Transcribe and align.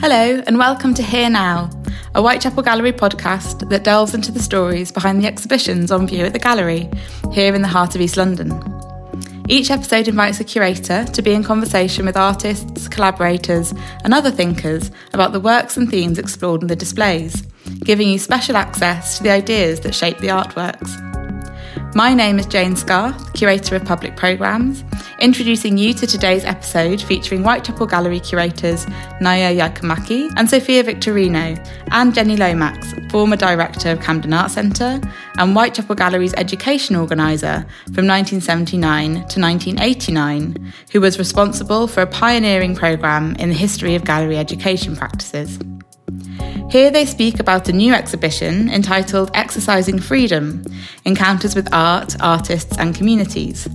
Hello, 0.00 0.42
and 0.46 0.56
welcome 0.56 0.94
to 0.94 1.02
Here 1.02 1.28
Now, 1.28 1.68
a 2.14 2.22
Whitechapel 2.22 2.62
Gallery 2.62 2.90
podcast 2.90 3.68
that 3.68 3.84
delves 3.84 4.14
into 4.14 4.32
the 4.32 4.40
stories 4.40 4.90
behind 4.90 5.22
the 5.22 5.26
exhibitions 5.26 5.92
on 5.92 6.06
view 6.06 6.24
at 6.24 6.32
the 6.32 6.38
gallery, 6.38 6.88
here 7.32 7.54
in 7.54 7.60
the 7.60 7.68
heart 7.68 7.94
of 7.94 8.00
East 8.00 8.16
London. 8.16 8.50
Each 9.46 9.70
episode 9.70 10.08
invites 10.08 10.40
a 10.40 10.44
curator 10.44 11.04
to 11.04 11.20
be 11.20 11.34
in 11.34 11.44
conversation 11.44 12.06
with 12.06 12.16
artists, 12.16 12.88
collaborators, 12.88 13.74
and 14.02 14.14
other 14.14 14.30
thinkers 14.30 14.90
about 15.12 15.32
the 15.32 15.40
works 15.40 15.76
and 15.76 15.90
themes 15.90 16.18
explored 16.18 16.62
in 16.62 16.68
the 16.68 16.76
displays, 16.76 17.42
giving 17.80 18.08
you 18.08 18.18
special 18.18 18.56
access 18.56 19.18
to 19.18 19.22
the 19.22 19.30
ideas 19.30 19.80
that 19.80 19.94
shape 19.94 20.16
the 20.20 20.28
artworks. 20.28 21.09
My 21.94 22.14
name 22.14 22.38
is 22.38 22.46
Jane 22.46 22.76
Scarth, 22.76 23.34
Curator 23.34 23.74
of 23.74 23.84
Public 23.84 24.14
Programmes, 24.14 24.84
introducing 25.18 25.76
you 25.76 25.92
to 25.94 26.06
today's 26.06 26.44
episode 26.44 27.02
featuring 27.02 27.42
Whitechapel 27.42 27.88
Gallery 27.88 28.20
curators 28.20 28.86
Nayia 29.20 29.58
Yiakoumaki 29.58 30.30
and 30.36 30.48
Sofia 30.48 30.84
Victorino, 30.84 31.58
and 31.90 32.14
Jenny 32.14 32.36
Lomax, 32.36 32.94
former 33.10 33.34
Director 33.34 33.90
of 33.90 34.00
Camden 34.00 34.32
Art 34.32 34.52
Centre 34.52 35.00
and 35.38 35.52
Whitechapel 35.52 35.96
Gallery's 35.96 36.34
education 36.34 36.94
organiser 36.94 37.66
from 37.92 38.06
1979 38.06 39.12
to 39.12 39.40
1989, 39.40 40.72
who 40.92 41.00
was 41.00 41.18
responsible 41.18 41.88
for 41.88 42.02
a 42.02 42.06
pioneering 42.06 42.76
programme 42.76 43.34
in 43.36 43.48
the 43.48 43.56
history 43.56 43.96
of 43.96 44.04
gallery 44.04 44.38
education 44.38 44.94
practices. 44.94 45.58
Here 46.70 46.90
they 46.90 47.04
speak 47.04 47.40
about 47.40 47.68
a 47.68 47.72
new 47.72 47.92
exhibition 47.92 48.70
entitled 48.70 49.32
Exercising 49.34 49.98
Freedom 49.98 50.64
Encounters 51.04 51.56
with 51.56 51.72
Art, 51.72 52.14
Artists 52.20 52.78
and 52.78 52.94
Communities, 52.94 53.68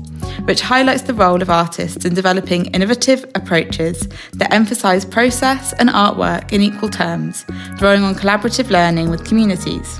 which 0.45 0.61
highlights 0.61 1.01
the 1.01 1.13
role 1.13 1.41
of 1.41 1.49
artists 1.49 2.05
in 2.05 2.13
developing 2.13 2.67
innovative 2.67 3.25
approaches 3.35 4.07
that 4.33 4.53
emphasise 4.53 5.03
process 5.03 5.73
and 5.73 5.89
artwork 5.89 6.53
in 6.53 6.61
equal 6.61 6.89
terms, 6.89 7.45
drawing 7.77 8.03
on 8.03 8.15
collaborative 8.15 8.69
learning 8.69 9.09
with 9.09 9.27
communities. 9.27 9.99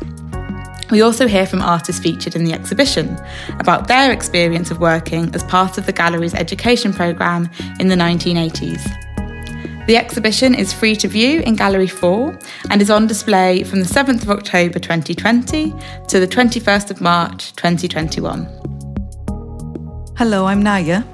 We 0.92 1.02
also 1.02 1.28
hear 1.28 1.46
from 1.46 1.62
artists 1.62 2.02
featured 2.02 2.36
in 2.36 2.46
the 2.46 2.54
exhibition 2.54 3.18
about 3.60 3.88
their 3.88 4.12
experience 4.12 4.72
of 4.72 4.80
working 4.80 5.34
as 5.36 5.44
part 5.44 5.78
of 5.78 5.86
the 5.86 5.92
gallery's 5.92 6.34
education 6.34 6.94
programme 6.94 7.50
in 7.80 7.88
the 7.88 7.96
1980s. 7.96 9.05
The 9.88 9.98
exhibition 9.98 10.56
is 10.56 10.74
free 10.74 10.96
to 10.96 11.08
view 11.08 11.42
in 11.42 11.56
Gallery 11.56 11.86
4 11.86 12.40
and 12.72 12.82
is 12.82 12.90
on 12.90 13.06
display 13.06 13.62
from 13.62 13.82
the 13.82 13.86
7th 13.86 14.24
of 14.24 14.32
October 14.32 14.80
2020 14.80 15.76
to 16.08 16.20
the 16.20 16.26
21st 16.26 16.90
of 16.90 17.02
March 17.02 17.54
2021. 17.54 18.46
Hello, 20.18 20.48
I'm 20.48 20.64
Nayia. 20.64 21.06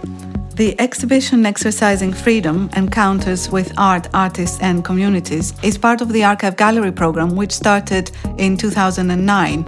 The 0.56 0.80
exhibition 0.80 1.46
Exercising 1.46 2.14
Freedom 2.14 2.70
Encounters 2.78 3.50
with 3.50 3.78
Art, 3.78 4.08
Artists 4.14 4.62
and 4.62 4.86
Communities 4.86 5.54
is 5.64 5.78
part 5.78 6.00
of 6.00 6.14
the 6.14 6.24
Archive 6.24 6.56
Gallery 6.56 6.94
program, 6.94 7.36
which 7.36 7.52
started 7.52 8.10
in 8.38 8.56
2009 8.56 9.64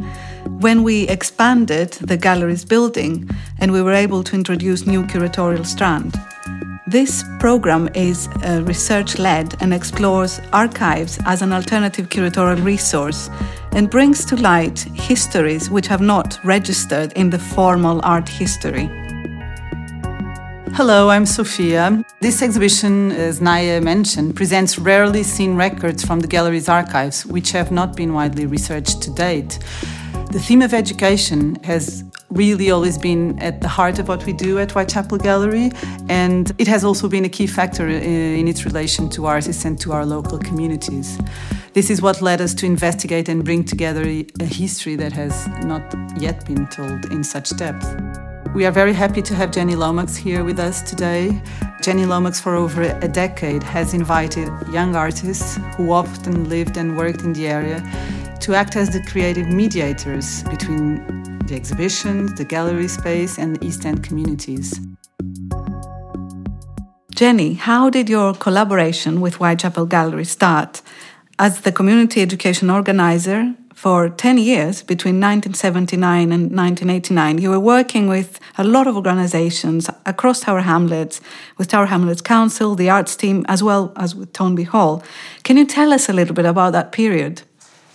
when 0.61 0.81
we 0.81 1.09
expanded 1.09 1.91
the 1.91 2.15
gallery's 2.15 2.63
building 2.63 3.29
and 3.59 3.73
we 3.73 3.81
were 3.81 3.91
able 3.91 4.23
to 4.23 4.33
introduce 4.33 4.87
new 4.87 5.03
curatorial 5.03 5.65
strand. 5.65 6.15
This 6.93 7.25
program 7.39 7.89
is 7.95 8.27
uh, 8.27 8.61
research 8.67 9.17
led 9.17 9.55
and 9.61 9.73
explores 9.73 10.39
archives 10.53 11.17
as 11.25 11.41
an 11.41 11.51
alternative 11.51 12.09
curatorial 12.09 12.63
resource 12.63 13.31
and 13.71 13.89
brings 13.89 14.23
to 14.25 14.35
light 14.35 14.77
histories 14.93 15.71
which 15.71 15.87
have 15.87 16.01
not 16.01 16.37
registered 16.45 17.11
in 17.13 17.31
the 17.31 17.39
formal 17.39 17.99
art 18.03 18.29
history. 18.29 18.91
Hello, 20.75 21.09
I'm 21.09 21.25
Sofia. 21.25 22.05
This 22.21 22.43
exhibition, 22.43 23.11
as 23.13 23.39
Nayia 23.39 23.81
mentioned, 23.81 24.35
presents 24.35 24.77
rarely 24.77 25.23
seen 25.23 25.55
records 25.55 26.05
from 26.05 26.19
the 26.19 26.27
gallery's 26.27 26.69
archives, 26.69 27.25
which 27.25 27.53
have 27.53 27.71
not 27.71 27.95
been 27.95 28.13
widely 28.13 28.45
researched 28.45 29.01
to 29.01 29.09
date. 29.09 29.57
The 30.31 30.39
theme 30.39 30.61
of 30.61 30.75
education 30.75 31.55
has 31.63 32.03
really 32.33 32.71
always 32.71 32.97
been 32.97 33.37
at 33.39 33.61
the 33.61 33.67
heart 33.67 33.99
of 33.99 34.07
what 34.07 34.25
we 34.25 34.33
do 34.33 34.59
at 34.59 34.71
Whitechapel 34.71 35.19
Gallery, 35.19 35.71
and 36.09 36.51
it 36.57 36.67
has 36.67 36.83
also 36.83 37.07
been 37.07 37.25
a 37.25 37.29
key 37.29 37.47
factor 37.47 37.87
uh, 37.87 37.91
in 37.91 38.47
its 38.47 38.65
relation 38.65 39.09
to 39.11 39.25
artists 39.25 39.65
and 39.65 39.79
to 39.81 39.91
our 39.91 40.05
local 40.05 40.39
communities. 40.39 41.19
This 41.73 41.89
is 41.89 42.01
what 42.01 42.21
led 42.21 42.41
us 42.41 42.53
to 42.55 42.65
investigate 42.65 43.29
and 43.29 43.43
bring 43.43 43.63
together 43.63 44.03
a 44.03 44.45
history 44.45 44.95
that 44.95 45.11
has 45.13 45.47
not 45.63 45.81
yet 46.19 46.45
been 46.45 46.67
told 46.67 47.05
in 47.05 47.23
such 47.23 47.55
depth. 47.57 47.87
We 48.53 48.67
are 48.67 48.71
very 48.71 48.93
happy 48.93 49.23
to 49.23 49.33
have 49.33 49.49
Jenny 49.51 49.75
Lomax 49.75 50.15
here 50.15 50.43
with 50.43 50.59
us 50.59 50.81
today. 50.83 51.41
Jenny 51.81 52.05
Lomax, 52.05 52.39
for 52.39 52.55
over 52.55 52.83
a 52.83 53.07
decade, 53.07 53.63
has 53.63 53.95
invited 53.95 54.47
young 54.71 54.95
artists 54.95 55.57
who 55.75 55.91
often 55.91 56.47
lived 56.49 56.77
and 56.77 56.95
worked 56.95 57.23
in 57.23 57.33
the 57.33 57.47
area 57.47 57.81
to 58.41 58.53
act 58.53 58.75
as 58.75 58.91
the 58.91 59.01
creative 59.05 59.47
mediators 59.47 60.43
between 60.43 61.22
the 61.53 61.59
exhibitions, 61.59 62.33
the 62.33 62.43
gallery 62.43 62.87
space, 62.87 63.37
and 63.37 63.55
the 63.55 63.63
East 63.67 63.85
End 63.85 64.03
communities. 64.03 64.79
Jenny, 67.13 67.53
how 67.53 67.91
did 67.91 68.09
your 68.09 68.33
collaboration 68.33 69.21
with 69.21 69.35
Whitechapel 69.35 69.85
Gallery 69.85 70.25
start? 70.25 70.81
As 71.37 71.61
the 71.61 71.71
community 71.71 72.23
education 72.23 72.71
organizer 72.71 73.53
for 73.75 74.09
10 74.09 74.39
years, 74.39 74.81
between 74.81 75.21
1979 75.21 76.31
and 76.31 76.43
1989, 76.51 77.37
you 77.37 77.51
were 77.51 77.59
working 77.59 78.07
with 78.07 78.39
a 78.57 78.63
lot 78.63 78.87
of 78.87 78.95
organizations 78.95 79.91
across 80.07 80.39
Tower 80.39 80.61
Hamlets, 80.61 81.21
with 81.57 81.67
Tower 81.67 81.85
Hamlets 81.85 82.21
Council, 82.21 82.73
the 82.73 82.89
arts 82.89 83.15
team, 83.15 83.45
as 83.47 83.61
well 83.61 83.93
as 83.95 84.15
with 84.15 84.33
Toynbee 84.33 84.63
Hall. 84.73 85.03
Can 85.43 85.57
you 85.57 85.67
tell 85.67 85.93
us 85.93 86.09
a 86.09 86.13
little 86.13 86.33
bit 86.33 86.45
about 86.45 86.73
that 86.73 86.91
period? 86.91 87.43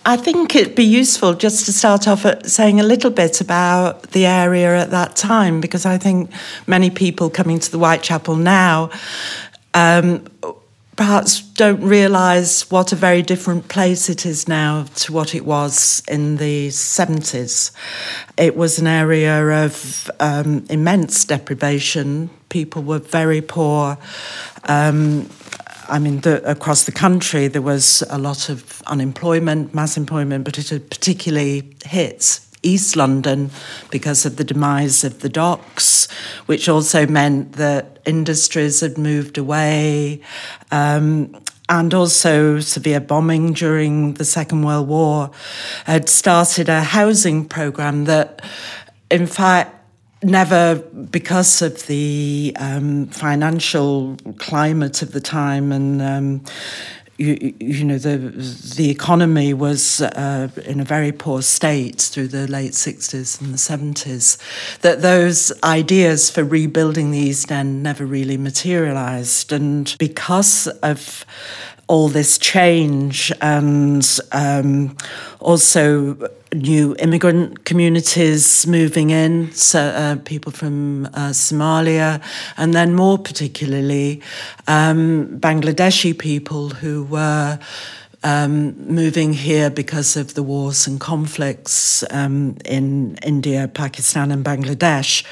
I 0.05 0.15
think 0.15 0.55
it'd 0.55 0.75
be 0.75 0.85
useful 0.85 1.33
just 1.33 1.65
to 1.65 1.73
start 1.73 2.07
off 2.07 2.25
at 2.25 2.45
saying 2.45 2.79
a 2.79 2.83
little 2.83 3.11
bit 3.11 3.41
about 3.41 4.03
the 4.11 4.25
area 4.25 4.79
at 4.79 4.91
that 4.91 5.15
time, 5.15 5.59
because 5.59 5.85
I 5.85 5.97
think 5.97 6.31
many 6.65 6.89
people 6.89 7.29
coming 7.29 7.59
to 7.59 7.71
the 7.71 7.77
Whitechapel 7.77 8.35
now 8.37 8.91
um, 9.73 10.25
perhaps 10.95 11.41
don't 11.41 11.81
realise 11.81 12.69
what 12.71 12.91
a 12.91 12.95
very 12.95 13.21
different 13.21 13.69
place 13.69 14.09
it 14.09 14.25
is 14.25 14.47
now 14.47 14.85
to 14.95 15.13
what 15.13 15.33
it 15.33 15.45
was 15.45 16.03
in 16.09 16.37
the 16.37 16.67
70s. 16.67 17.71
It 18.37 18.57
was 18.57 18.79
an 18.79 18.87
area 18.87 19.65
of 19.65 20.11
um, 20.19 20.65
immense 20.69 21.23
deprivation. 21.23 22.29
People 22.49 22.83
were 22.83 22.99
very 22.99 23.41
poor. 23.41 23.97
Um, 24.65 25.29
I 25.89 25.99
mean, 25.99 26.21
the, 26.21 26.47
across 26.49 26.85
the 26.85 26.91
country, 26.91 27.47
there 27.47 27.61
was 27.61 28.03
a 28.09 28.17
lot 28.17 28.49
of 28.49 28.81
unemployment, 28.87 29.73
mass 29.73 29.97
employment, 29.97 30.45
but 30.45 30.57
it 30.57 30.89
particularly 30.89 31.75
hit 31.85 32.39
East 32.61 32.95
London 32.95 33.51
because 33.89 34.25
of 34.25 34.35
the 34.37 34.43
demise 34.43 35.03
of 35.03 35.21
the 35.21 35.29
docks, 35.29 36.07
which 36.45 36.69
also 36.69 37.07
meant 37.07 37.53
that 37.53 37.99
industries 38.05 38.81
had 38.81 38.97
moved 38.97 39.37
away. 39.37 40.21
Um, 40.71 41.35
and 41.69 41.93
also 41.93 42.59
severe 42.59 42.99
bombing 42.99 43.53
during 43.53 44.15
the 44.15 44.25
Second 44.25 44.63
World 44.63 44.87
War 44.87 45.29
had 45.85 46.09
started 46.09 46.67
a 46.67 46.81
housing 46.81 47.45
program 47.45 48.05
that, 48.05 48.41
in 49.11 49.27
fact, 49.27 49.78
never 50.23 50.75
because 50.75 51.61
of 51.61 51.87
the 51.87 52.55
um, 52.59 53.07
financial 53.07 54.17
climate 54.37 55.01
of 55.01 55.11
the 55.13 55.21
time 55.21 55.71
and 55.71 56.01
um, 56.01 56.43
you, 57.19 57.53
you, 57.59 57.83
know 57.83 57.97
the 57.97 58.17
the 58.77 58.89
economy 58.89 59.53
was 59.53 59.99
uh, 60.01 60.47
in 60.65 60.79
a 60.79 60.85
very 60.85 61.11
poor 61.11 61.41
state 61.41 61.99
through 61.99 62.29
the 62.29 62.47
late 62.47 62.71
60s 62.71 63.41
and 63.41 63.53
the 63.53 63.57
70s 63.57 64.37
that 64.79 65.01
those 65.01 65.51
ideas 65.63 66.29
for 66.29 66.45
rebuilding 66.45 67.11
the 67.11 67.17
East 67.17 67.51
End 67.51 67.83
never 67.83 68.05
really 68.05 68.37
materialized. 68.37 69.51
And 69.51 69.93
because 69.99 70.67
of 70.81 71.25
all 71.87 72.07
this 72.07 72.37
change 72.37 73.33
and 73.41 74.19
um, 74.31 74.95
also 75.41 76.29
new 76.53 76.95
immigrant 76.99 77.65
communities 77.65 78.65
moving 78.67 79.09
in, 79.09 79.51
so, 79.51 79.79
uh, 79.79 80.15
people 80.25 80.51
from 80.51 81.05
uh, 81.07 81.31
Somalia, 81.31 82.21
and 82.57 82.73
then 82.73 82.93
more 82.93 83.17
particularly 83.17 84.21
um, 84.67 85.39
Bangladeshi 85.39 86.17
people 86.17 86.69
who 86.69 87.03
were. 87.03 87.59
Um, 88.21 88.75
moving 88.93 89.31
here 89.31 89.69
because 89.69 90.17
of 90.17 90.33
the 90.33 90.43
wars 90.43 90.87
and 90.87 90.99
conflicts 90.99 92.03
um, 92.11 92.57
in 92.65 93.17
India, 93.23 93.69
Pakistan, 93.73 94.29
and 94.33 94.43
Bangladesh. 94.43 95.23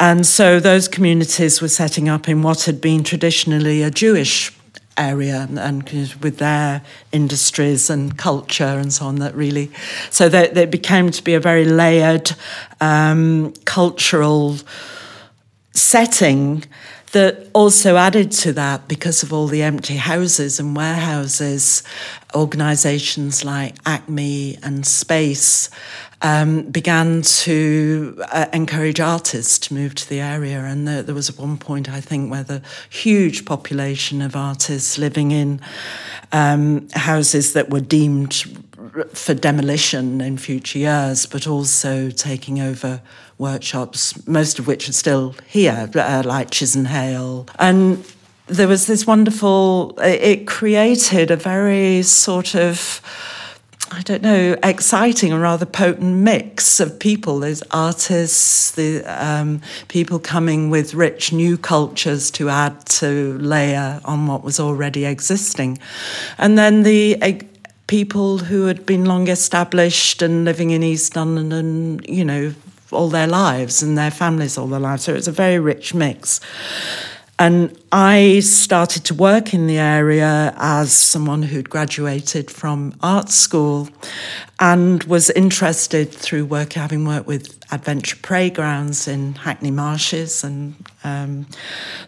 And 0.00 0.26
so 0.26 0.58
those 0.58 0.88
communities 0.88 1.62
were 1.62 1.68
setting 1.68 2.08
up 2.08 2.28
in 2.28 2.42
what 2.42 2.62
had 2.64 2.80
been 2.80 3.04
traditionally 3.04 3.84
a 3.84 3.90
Jewish 3.92 4.57
area 4.98 5.48
and 5.56 5.82
with 6.20 6.38
their 6.38 6.82
industries 7.12 7.88
and 7.88 8.18
culture 8.18 8.64
and 8.64 8.92
so 8.92 9.06
on 9.06 9.16
that 9.16 9.34
really 9.34 9.70
so 10.10 10.28
that 10.28 10.56
it 10.56 10.70
became 10.70 11.10
to 11.10 11.22
be 11.22 11.34
a 11.34 11.40
very 11.40 11.64
layered 11.64 12.32
um, 12.80 13.52
cultural 13.64 14.56
setting 15.72 16.64
that 17.12 17.48
also 17.54 17.96
added 17.96 18.30
to 18.30 18.52
that 18.52 18.86
because 18.86 19.22
of 19.22 19.32
all 19.32 19.46
the 19.46 19.62
empty 19.62 19.96
houses 19.96 20.60
and 20.60 20.76
warehouses, 20.76 21.82
organisations 22.34 23.44
like 23.44 23.76
Acme 23.86 24.58
and 24.62 24.86
Space 24.86 25.70
um, 26.22 26.62
began 26.62 27.22
to 27.22 28.20
uh, 28.32 28.46
encourage 28.52 29.00
artists 29.00 29.58
to 29.60 29.74
move 29.74 29.94
to 29.96 30.08
the 30.08 30.20
area. 30.20 30.64
And 30.64 30.86
there, 30.86 31.02
there 31.02 31.14
was 31.14 31.30
at 31.30 31.38
one 31.38 31.58
point, 31.58 31.88
I 31.88 32.00
think, 32.00 32.30
where 32.30 32.42
the 32.42 32.62
huge 32.90 33.44
population 33.44 34.20
of 34.22 34.34
artists 34.34 34.98
living 34.98 35.30
in 35.30 35.60
um, 36.32 36.88
houses 36.94 37.52
that 37.52 37.70
were 37.70 37.80
deemed 37.80 38.44
for 39.12 39.34
demolition 39.34 40.20
in 40.20 40.38
future 40.38 40.78
years, 40.78 41.26
but 41.26 41.46
also 41.46 42.10
taking 42.10 42.60
over 42.60 43.00
workshops, 43.38 44.26
most 44.26 44.58
of 44.58 44.66
which 44.66 44.88
are 44.88 44.92
still 44.92 45.34
here, 45.46 45.88
uh, 45.94 46.22
like 46.24 46.50
Chisenhale. 46.50 47.48
And 47.58 48.04
there 48.46 48.66
was 48.66 48.86
this 48.86 49.06
wonderful, 49.06 49.96
it 50.00 50.46
created 50.46 51.30
a 51.30 51.36
very 51.36 52.02
sort 52.02 52.54
of 52.54 53.00
I 53.90 54.02
don't 54.02 54.22
know, 54.22 54.56
exciting 54.62 55.32
and 55.32 55.40
rather 55.40 55.64
potent 55.64 56.16
mix 56.16 56.78
of 56.78 56.98
people. 56.98 57.40
There's 57.40 57.62
artists, 57.70 58.72
the 58.72 59.02
um, 59.04 59.62
people 59.88 60.18
coming 60.18 60.68
with 60.68 60.92
rich 60.92 61.32
new 61.32 61.56
cultures 61.56 62.30
to 62.32 62.50
add 62.50 62.84
to 62.86 63.38
layer 63.38 64.00
on 64.04 64.26
what 64.26 64.44
was 64.44 64.60
already 64.60 65.06
existing, 65.06 65.78
and 66.36 66.58
then 66.58 66.82
the 66.82 67.16
uh, 67.22 67.32
people 67.86 68.38
who 68.38 68.66
had 68.66 68.84
been 68.84 69.06
long 69.06 69.28
established 69.28 70.20
and 70.20 70.44
living 70.44 70.70
in 70.70 70.82
East 70.82 71.16
London, 71.16 72.00
you 72.06 72.24
know, 72.24 72.54
all 72.92 73.08
their 73.08 73.26
lives 73.26 73.82
and 73.82 73.96
their 73.96 74.10
families 74.10 74.58
all 74.58 74.66
their 74.66 74.80
lives. 74.80 75.04
So 75.04 75.14
it's 75.14 75.28
a 75.28 75.32
very 75.32 75.58
rich 75.58 75.94
mix. 75.94 76.40
And 77.40 77.78
I 77.92 78.40
started 78.40 79.04
to 79.04 79.14
work 79.14 79.54
in 79.54 79.68
the 79.68 79.78
area 79.78 80.52
as 80.56 80.92
someone 80.92 81.42
who'd 81.42 81.70
graduated 81.70 82.50
from 82.50 82.96
art 83.00 83.28
school 83.28 83.88
and 84.58 85.04
was 85.04 85.30
interested 85.30 86.10
through 86.10 86.46
work, 86.46 86.72
having 86.72 87.06
worked 87.06 87.28
with 87.28 87.56
adventure 87.70 88.16
playgrounds 88.22 89.06
in 89.06 89.34
Hackney 89.34 89.70
Marshes 89.70 90.42
and 90.42 90.74
um, 91.04 91.46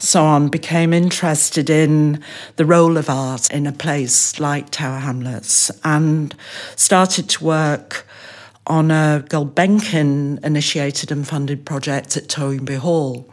so 0.01 0.25
on, 0.25 0.49
became 0.49 0.93
interested 0.93 1.71
in 1.71 2.25
the 2.57 2.65
role 2.65 2.97
of 2.97 3.09
art 3.09 3.53
in 3.53 3.69
a 3.69 3.73
place 3.73 4.41
like 4.41 4.71
Tower 4.71 4.99
Hamlets 4.99 5.71
and 5.85 6.35
started 6.75 7.29
to 7.29 7.45
work 7.45 8.05
on 8.67 8.91
a 8.91 9.25
Gulbenkian 9.29 10.45
initiated 10.45 11.11
and 11.11 11.27
funded 11.27 11.65
project 11.65 12.17
at 12.17 12.29
Toynbee 12.29 12.77
Hall, 12.77 13.29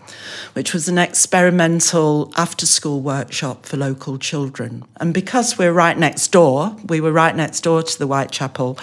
which 0.54 0.74
was 0.74 0.88
an 0.88 0.98
experimental 0.98 2.32
after 2.38 2.66
school 2.66 3.02
workshop 3.02 3.66
for 3.66 3.78
local 3.78 4.18
children. 4.18 4.86
And 5.00 5.14
because 5.14 5.58
we're 5.58 5.74
right 5.74 5.98
next 5.98 6.32
door, 6.32 6.76
we 6.88 7.02
were 7.02 7.12
right 7.12 7.36
next 7.36 7.62
door 7.62 7.84
to 7.84 8.00
the 8.00 8.08
Whitechapel. 8.08 8.80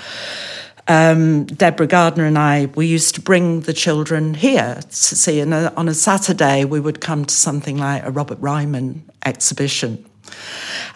Um, 0.86 1.46
Deborah 1.46 1.86
Gardner 1.86 2.26
and 2.26 2.38
I, 2.38 2.66
we 2.74 2.86
used 2.86 3.14
to 3.14 3.22
bring 3.22 3.62
the 3.62 3.72
children 3.72 4.34
here 4.34 4.80
to 4.82 5.16
see. 5.16 5.40
And 5.40 5.54
on 5.54 5.88
a 5.88 5.94
Saturday, 5.94 6.66
we 6.66 6.78
would 6.78 7.00
come 7.00 7.24
to 7.24 7.34
something 7.34 7.78
like 7.78 8.04
a 8.04 8.10
Robert 8.10 8.38
Ryman 8.40 9.02
exhibition 9.24 10.04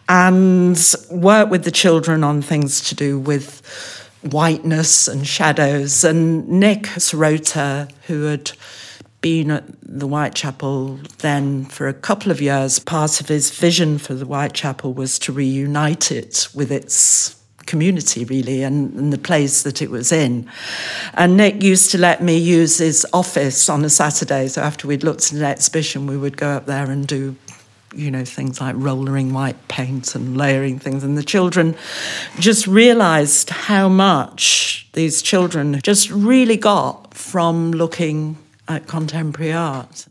and 0.08 0.94
work 1.10 1.50
with 1.50 1.64
the 1.64 1.70
children 1.70 2.22
on 2.24 2.42
things 2.42 2.82
to 2.88 2.94
do 2.94 3.18
with 3.18 3.62
whiteness 4.22 5.08
and 5.08 5.26
shadows. 5.26 6.04
And 6.04 6.48
Nick 6.48 6.82
Serota, 6.82 7.90
who 8.06 8.24
had 8.24 8.52
been 9.20 9.50
at 9.50 9.64
the 9.82 10.06
Whitechapel 10.06 11.00
then 11.18 11.64
for 11.66 11.88
a 11.88 11.94
couple 11.94 12.30
of 12.30 12.40
years, 12.40 12.78
part 12.78 13.20
of 13.20 13.28
his 13.28 13.50
vision 13.50 13.98
for 13.98 14.14
the 14.14 14.24
Whitechapel 14.24 14.94
was 14.94 15.18
to 15.20 15.32
reunite 15.32 16.12
it 16.12 16.48
with 16.54 16.70
its 16.70 17.34
community 17.66 18.24
really 18.24 18.62
and, 18.62 18.94
and, 18.94 19.12
the 19.12 19.18
place 19.18 19.62
that 19.62 19.82
it 19.82 19.90
was 19.90 20.10
in. 20.10 20.50
And 21.14 21.36
Nick 21.36 21.62
used 21.62 21.90
to 21.90 21.98
let 21.98 22.22
me 22.22 22.38
use 22.38 22.78
his 22.78 23.06
office 23.12 23.68
on 23.68 23.84
a 23.84 23.90
Saturday. 23.90 24.48
So 24.48 24.62
after 24.62 24.88
we'd 24.88 25.04
looked 25.04 25.26
at 25.26 25.32
an 25.32 25.42
exhibition, 25.42 26.06
we 26.06 26.16
would 26.16 26.38
go 26.38 26.48
up 26.48 26.64
there 26.64 26.90
and 26.90 27.06
do 27.06 27.36
you 27.94 28.11
know, 28.11 28.25
things 28.25 28.61
like 28.61 28.75
rollering 28.79 29.32
white 29.32 29.69
paint 29.69 30.14
and 30.14 30.37
layering 30.37 30.79
things. 30.79 31.05
And 31.05 31.17
the 31.17 31.23
children 31.23 31.76
just 32.38 32.67
realized 32.67 33.50
how 33.50 33.88
much 33.88 34.88
these 34.93 35.23
children 35.23 35.81
just 35.82 36.11
really 36.11 36.56
got 36.56 37.14
from 37.14 37.73
looking 37.73 38.37
at 38.69 38.87
contemporary 38.87 39.52
art. 39.52 40.06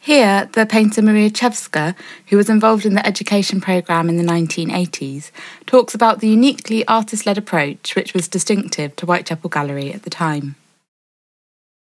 Here, 0.00 0.48
the 0.52 0.66
painter 0.66 1.02
Maria 1.02 1.30
Chevska, 1.30 1.96
who 2.28 2.36
was 2.36 2.48
involved 2.48 2.86
in 2.86 2.94
the 2.94 3.04
education 3.04 3.60
programme 3.60 4.08
in 4.08 4.16
the 4.16 4.22
1980s, 4.22 5.32
talks 5.66 5.96
about 5.96 6.20
the 6.20 6.28
uniquely 6.28 6.86
artist 6.86 7.26
led 7.26 7.36
approach 7.36 7.96
which 7.96 8.14
was 8.14 8.28
distinctive 8.28 8.94
to 8.96 9.06
Whitechapel 9.06 9.50
Gallery 9.50 9.92
at 9.92 10.04
the 10.04 10.10
time. 10.10 10.54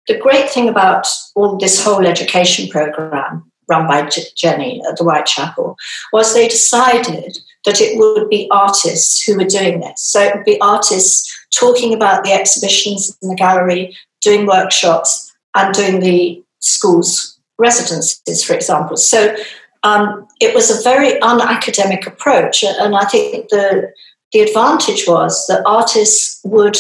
The 0.07 0.17
great 0.17 0.49
thing 0.49 0.67
about 0.67 1.05
all 1.35 1.57
this 1.57 1.83
whole 1.83 2.07
education 2.07 2.67
programme 2.67 3.48
run 3.69 3.87
by 3.87 4.09
Jenny 4.35 4.81
at 4.89 4.97
the 4.97 5.03
Whitechapel, 5.03 5.75
was 6.11 6.33
they 6.33 6.47
decided 6.47 7.37
that 7.65 7.81
it 7.81 7.97
would 7.97 8.29
be 8.29 8.47
artists 8.51 9.23
who 9.23 9.37
were 9.37 9.45
doing 9.45 9.79
this. 9.79 10.01
So 10.01 10.21
it 10.21 10.35
would 10.35 10.45
be 10.45 10.59
artists 10.61 11.31
talking 11.55 11.93
about 11.93 12.23
the 12.23 12.31
exhibitions 12.31 13.17
in 13.21 13.29
the 13.29 13.35
gallery, 13.35 13.95
doing 14.21 14.45
workshops, 14.45 15.31
and 15.55 15.73
doing 15.73 15.99
the 15.99 16.43
school's 16.59 17.39
residences, 17.57 18.43
for 18.43 18.53
example. 18.53 18.97
So 18.97 19.35
um, 19.83 20.27
it 20.39 20.53
was 20.53 20.69
a 20.69 20.83
very 20.83 21.19
unacademic 21.19 22.07
approach, 22.07 22.63
and 22.63 22.95
I 22.95 23.05
think 23.05 23.49
the 23.49 23.91
the 24.31 24.41
advantage 24.41 25.07
was 25.07 25.47
that 25.47 25.63
artists 25.65 26.39
would 26.43 26.77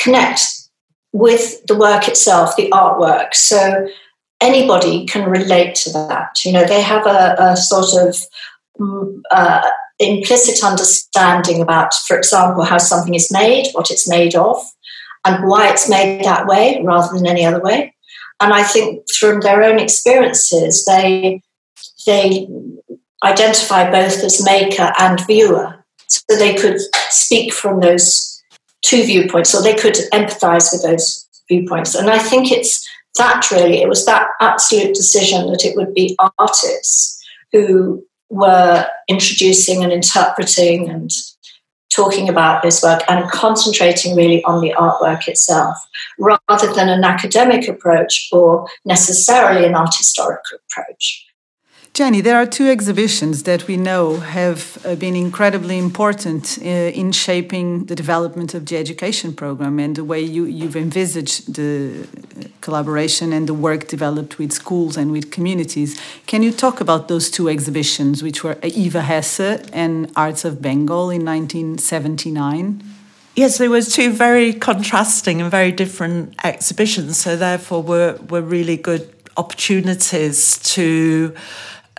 connect 0.00 0.40
with 1.12 1.64
the 1.66 1.76
work 1.76 2.08
itself, 2.08 2.56
the 2.56 2.70
artwork. 2.70 3.34
So 3.34 3.86
anybody 4.40 5.06
can 5.06 5.28
relate 5.28 5.74
to 5.74 5.92
that. 5.92 6.44
You 6.44 6.52
know, 6.52 6.64
they 6.64 6.82
have 6.82 7.06
a, 7.06 7.36
a 7.38 7.56
sort 7.56 8.06
of 8.06 8.16
mm, 8.78 9.20
uh, 9.30 9.62
implicit 9.98 10.62
understanding 10.64 11.60
about, 11.60 11.94
for 11.94 12.16
example, 12.16 12.64
how 12.64 12.78
something 12.78 13.14
is 13.14 13.32
made, 13.32 13.70
what 13.72 13.90
it's 13.90 14.08
made 14.08 14.34
of, 14.34 14.62
and 15.24 15.48
why 15.48 15.70
it's 15.70 15.88
made 15.88 16.24
that 16.24 16.46
way 16.46 16.80
rather 16.84 17.16
than 17.16 17.26
any 17.26 17.44
other 17.44 17.60
way. 17.60 17.94
And 18.40 18.52
I 18.52 18.62
think 18.62 19.10
from 19.18 19.40
their 19.40 19.62
own 19.62 19.78
experiences, 19.78 20.84
they 20.84 21.42
they 22.06 22.46
identify 23.24 23.90
both 23.90 24.22
as 24.22 24.44
maker 24.44 24.92
and 24.98 25.26
viewer, 25.26 25.84
so 26.06 26.36
they 26.36 26.54
could 26.54 26.78
speak 27.08 27.52
from 27.52 27.80
those 27.80 28.42
two 28.82 29.04
viewpoints, 29.04 29.54
or 29.54 29.62
they 29.62 29.74
could 29.74 29.96
empathize 30.12 30.70
with 30.72 30.82
those 30.82 31.26
viewpoints. 31.48 31.94
And 31.94 32.10
I 32.10 32.18
think 32.18 32.52
it's 32.52 32.86
that 33.16 33.50
really, 33.50 33.82
it 33.82 33.88
was 33.88 34.06
that 34.06 34.28
absolute 34.40 34.94
decision 34.94 35.50
that 35.50 35.64
it 35.64 35.76
would 35.76 35.94
be 35.94 36.16
artists 36.38 37.22
who 37.52 38.04
were 38.30 38.86
introducing 39.08 39.82
and 39.82 39.92
interpreting 39.92 40.88
and 40.88 41.10
talking 41.94 42.28
about 42.28 42.62
this 42.62 42.82
work 42.82 43.02
and 43.08 43.30
concentrating 43.30 44.14
really 44.14 44.44
on 44.44 44.60
the 44.60 44.74
artwork 44.76 45.28
itself 45.28 45.76
rather 46.18 46.72
than 46.74 46.88
an 46.88 47.04
academic 47.04 47.68
approach 47.68 48.28
or 48.32 48.66
necessarily 48.84 49.64
an 49.64 49.74
art 49.74 49.94
historical 49.96 50.58
approach. 50.68 51.25
Jenny, 51.94 52.20
there 52.20 52.36
are 52.36 52.46
two 52.46 52.68
exhibitions 52.68 53.44
that 53.44 53.66
we 53.66 53.76
know 53.76 54.16
have 54.18 54.78
uh, 54.84 54.94
been 54.96 55.16
incredibly 55.16 55.78
important 55.78 56.58
uh, 56.60 56.64
in 56.64 57.10
shaping 57.10 57.86
the 57.86 57.94
development 57.94 58.52
of 58.52 58.66
the 58.66 58.76
education 58.76 59.32
program 59.32 59.78
and 59.78 59.96
the 59.96 60.04
way 60.04 60.20
you, 60.20 60.44
you've 60.44 60.76
envisaged 60.76 61.54
the 61.54 62.06
uh, 62.38 62.48
collaboration 62.60 63.32
and 63.32 63.48
the 63.48 63.54
work 63.54 63.88
developed 63.88 64.38
with 64.38 64.52
schools 64.52 64.96
and 64.96 65.10
with 65.10 65.30
communities. 65.30 65.98
Can 66.26 66.42
you 66.42 66.52
talk 66.52 66.80
about 66.82 67.08
those 67.08 67.30
two 67.30 67.48
exhibitions, 67.48 68.22
which 68.22 68.44
were 68.44 68.58
Eva 68.62 69.00
Hesse 69.00 69.40
and 69.72 70.12
Arts 70.16 70.44
of 70.44 70.60
Bengal 70.60 71.08
in 71.10 71.24
1979? 71.24 72.82
Yes, 73.36 73.58
there 73.58 73.70
was 73.70 73.94
two 73.94 74.12
very 74.12 74.54
contrasting 74.54 75.42
and 75.42 75.50
very 75.50 75.70
different 75.70 76.34
exhibitions, 76.42 77.18
so 77.18 77.36
therefore 77.36 77.82
were 77.82 78.18
were 78.30 78.40
really 78.40 78.78
good 78.78 79.12
opportunities 79.36 80.58
to 80.74 81.34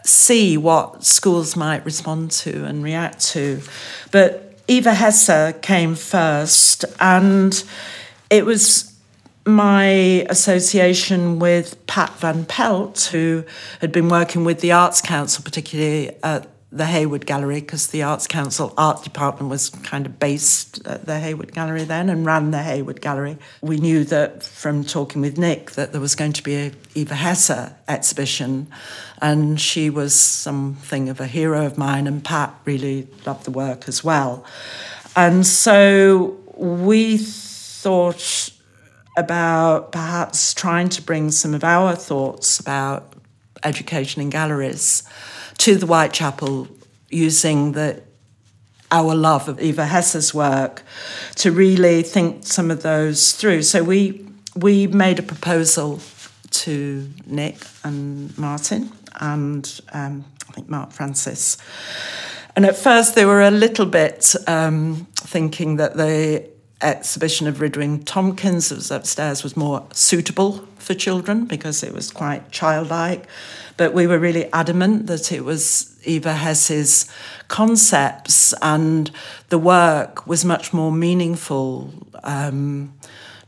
see 0.08 0.58
what 0.58 1.04
schools 1.04 1.56
might 1.56 1.84
respond 1.86 2.32
to 2.32 2.66
and 2.66 2.84
react 2.84 3.20
to. 3.30 3.62
But 4.12 4.60
Eva 4.68 4.94
Hesse 4.94 5.54
came 5.62 5.96
first, 5.96 6.86
and 7.00 7.64
it 8.30 8.46
was 8.46 8.94
my 9.46 9.86
association 10.30 11.40
with 11.40 11.86
Pat 11.88 12.12
Van 12.20 12.46
Pelt, 12.46 13.10
who 13.12 13.46
had 13.80 13.92
been 13.92 14.10
working 14.10 14.44
with 14.44 14.60
the 14.60 14.74
Arts 14.74 15.02
Council, 15.02 15.44
particularly 15.44 16.12
at 16.22 16.48
the 16.72 16.86
Hayward 16.86 17.26
Gallery 17.26 17.62
because 17.62 17.88
the 17.88 18.04
Arts 18.04 18.28
Council 18.28 18.74
art 18.78 19.04
department 19.04 19.50
was 19.50 19.70
kind 19.70 20.06
of 20.06 20.20
based 20.20 20.86
at 20.86 21.06
the 21.06 21.20
Hayward 21.20 21.54
Gallery 21.54 21.86
then 21.86 22.10
and 22.10 22.26
ran 22.26 22.52
the 22.52 22.62
Hayward 22.62 23.00
Gallery. 23.00 23.38
We 23.62 23.78
knew 23.78 24.04
that 24.06 24.44
from 24.44 24.84
talking 24.84 25.22
with 25.22 25.38
Nick 25.38 25.72
that 25.72 25.94
there 25.94 26.02
was 26.02 26.14
going 26.14 26.34
to 26.34 26.44
be 26.44 26.56
a 26.56 26.72
Eva 26.94 27.16
Hesse 27.16 27.72
exhibition 27.88 28.68
and 29.22 29.62
she 29.62 29.90
was 29.90 30.14
something 30.14 31.08
of 31.08 31.22
a 31.22 31.28
hero 31.28 31.66
of 31.66 31.78
mine 31.78 32.06
and 32.06 32.24
Pat 32.24 32.54
really 32.66 33.08
loved 33.26 33.46
the 33.46 33.52
work 33.52 33.88
as 33.88 34.04
well. 34.04 34.44
And 35.16 35.48
so 35.48 36.38
we 36.54 37.18
thought 37.18 38.50
about 39.18 39.94
perhaps 39.94 40.54
trying 40.54 40.90
to 40.90 41.02
bring 41.02 41.32
some 41.32 41.54
of 41.54 41.64
our 41.64 41.96
thoughts 41.96 42.60
about 42.60 43.14
education 43.64 44.22
in 44.22 44.30
galleries 44.30 45.04
to 45.60 45.76
the 45.76 45.86
Whitechapel 45.86 46.68
using 47.10 47.74
the 47.74 48.02
our 48.90 49.16
love 49.16 49.50
of 49.50 49.60
Eva 49.60 49.86
Hesse's 49.86 50.34
work 50.34 50.82
to 51.36 51.52
really 51.52 52.04
think 52.04 52.46
some 52.46 52.72
of 52.72 52.84
those 52.84 53.34
through. 53.34 53.64
So 53.64 53.84
we 53.84 54.26
we 54.56 54.88
made 54.88 55.20
a 55.20 55.24
proposal 55.24 56.00
to 56.50 57.10
Nick 57.26 57.58
and 57.84 58.36
Martin 58.38 58.92
and 59.20 59.82
um, 59.94 60.26
I 60.50 60.54
think 60.54 60.70
Mark 60.70 60.92
Francis. 60.92 61.58
And 62.56 62.66
at 62.66 62.76
first 62.76 63.16
they 63.16 63.26
were 63.26 63.42
a 63.42 63.52
little 63.52 63.86
bit 63.86 64.36
um, 64.48 65.08
thinking 65.16 65.76
that 65.76 65.96
the 65.96 66.50
exhibition 66.82 67.48
of 67.48 67.58
Rhydwen 67.58 68.04
Tomkins 68.06 68.70
that 68.70 68.76
was 68.76 68.92
upstairs 68.92 69.44
was 69.44 69.58
more 69.58 69.86
suitable 69.94 70.68
for 70.88 70.96
children 70.96 71.46
because 71.46 71.84
it 71.84 71.94
was 71.94 72.10
quite 72.10 72.50
childlike. 72.50 73.28
But 73.76 73.94
we 73.94 74.08
were 74.08 74.18
really 74.18 74.52
adamant 74.54 75.08
that 75.08 75.32
it 75.32 75.44
was 75.44 76.00
Eva 76.04 76.34
Hesse's 76.34 77.12
concepts 77.50 78.54
and 78.62 79.12
the 79.50 79.60
work 79.60 80.26
was 80.26 80.46
much 80.46 80.74
more 80.74 80.92
meaningful 80.92 81.94
um, 82.24 82.94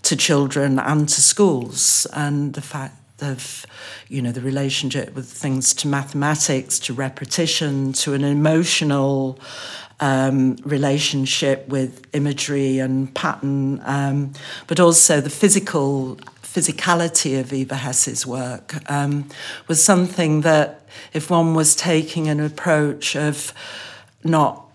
to 0.04 0.16
children 0.16 0.78
and 0.80 1.08
to 1.08 1.22
schools. 1.22 2.06
And 2.14 2.54
the 2.54 2.62
fact 2.62 2.96
of 3.22 3.66
you 4.08 4.22
know 4.22 4.32
the 4.32 4.42
relationship 4.42 5.14
with 5.14 5.28
things 5.28 5.74
to 5.74 5.88
mathematics 5.88 6.80
to 6.80 6.94
repetition 6.94 7.92
to 7.92 8.14
an 8.14 8.24
emotional 8.24 9.38
um, 10.00 10.56
relationship 10.64 11.68
with 11.68 12.08
imagery 12.14 12.80
and 12.80 13.14
pattern, 13.14 13.82
um, 13.84 14.32
but 14.68 14.80
also 14.80 15.20
the 15.20 15.30
physical 15.30 16.18
physicality 16.54 17.40
of 17.40 17.54
Eva 17.54 17.76
Hesse's 17.76 18.26
work 18.26 18.76
um, 18.90 19.30
was 19.68 19.84
something 19.84 20.42
that 20.42 20.88
if 21.14 21.30
one 21.30 21.54
was 21.54 21.76
taking 21.76 22.28
an 22.28 22.40
approach 22.40 23.16
of 23.16 23.54
not 24.24 24.66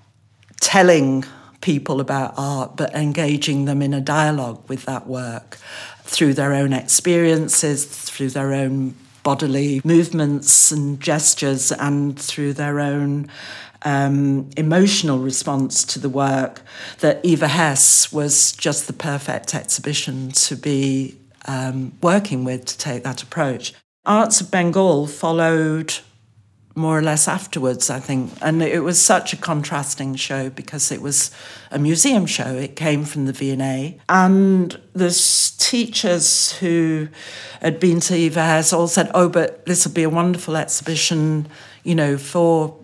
telling 0.61 1.25
people 1.61 2.01
about 2.01 2.35
art, 2.37 2.77
but 2.77 2.95
engaging 2.95 3.65
them 3.65 3.83
in 3.83 3.93
a 3.93 4.01
dialogue 4.01 4.63
with 4.69 4.85
that 4.85 5.07
work 5.07 5.57
through 6.05 6.35
their 6.35 6.55
own 6.55 6.73
experiences, 6.73 7.85
through 7.85 8.31
their 8.31 8.53
own 8.53 8.95
bodily 9.25 9.81
movements 9.85 10.71
and 10.71 11.01
gestures, 11.01 11.73
and 11.73 12.19
through 12.21 12.53
their 12.53 12.79
own 12.79 13.29
um, 13.83 14.49
emotional 14.57 15.19
response 15.19 15.85
to 15.85 15.99
the 15.99 16.09
work 16.09 16.63
that 17.01 17.25
Eva 17.25 17.49
Hesse 17.49 18.13
was 18.13 18.53
just 18.53 18.87
the 18.87 18.93
perfect 18.93 19.55
exhibition 19.55 20.31
to 20.33 20.57
be 20.57 21.19
um, 21.47 21.93
working 22.03 22.45
with 22.45 22.65
to 22.67 22.79
take 22.79 23.05
that 23.05 23.23
approach. 23.23 23.75
Arts 24.05 24.41
of 24.41 24.51
Bengal 24.51 25.07
followed 25.07 25.95
more 26.77 26.99
or 26.99 27.03
less 27.03 27.29
afterwards, 27.29 27.89
I 27.89 28.01
think. 28.01 28.33
And 28.43 28.61
it 28.61 28.83
was 28.83 29.01
such 29.01 29.33
a 29.33 29.37
contrasting 29.37 30.17
show 30.17 30.51
because 30.51 30.91
it 30.91 31.01
was 31.01 31.31
a 31.71 31.79
museum 31.79 32.27
show. 32.27 32.55
It 32.57 32.75
came 32.75 33.05
from 33.05 33.27
the 33.27 33.33
V&A. 33.33 34.01
And 34.09 34.81
the 34.93 35.11
teachers 35.59 36.53
who 36.59 37.09
had 37.61 37.79
been 37.79 38.01
to 38.01 38.17
Eva 38.17 38.65
all 38.73 38.89
said, 38.89 39.11
oh, 39.15 39.29
but 39.29 39.65
this 39.67 39.87
will 39.87 39.95
be 39.95 40.03
a 40.03 40.11
wonderful 40.11 40.57
exhibition, 40.57 41.47
you 41.85 41.95
know, 41.95 42.19
for 42.19 42.77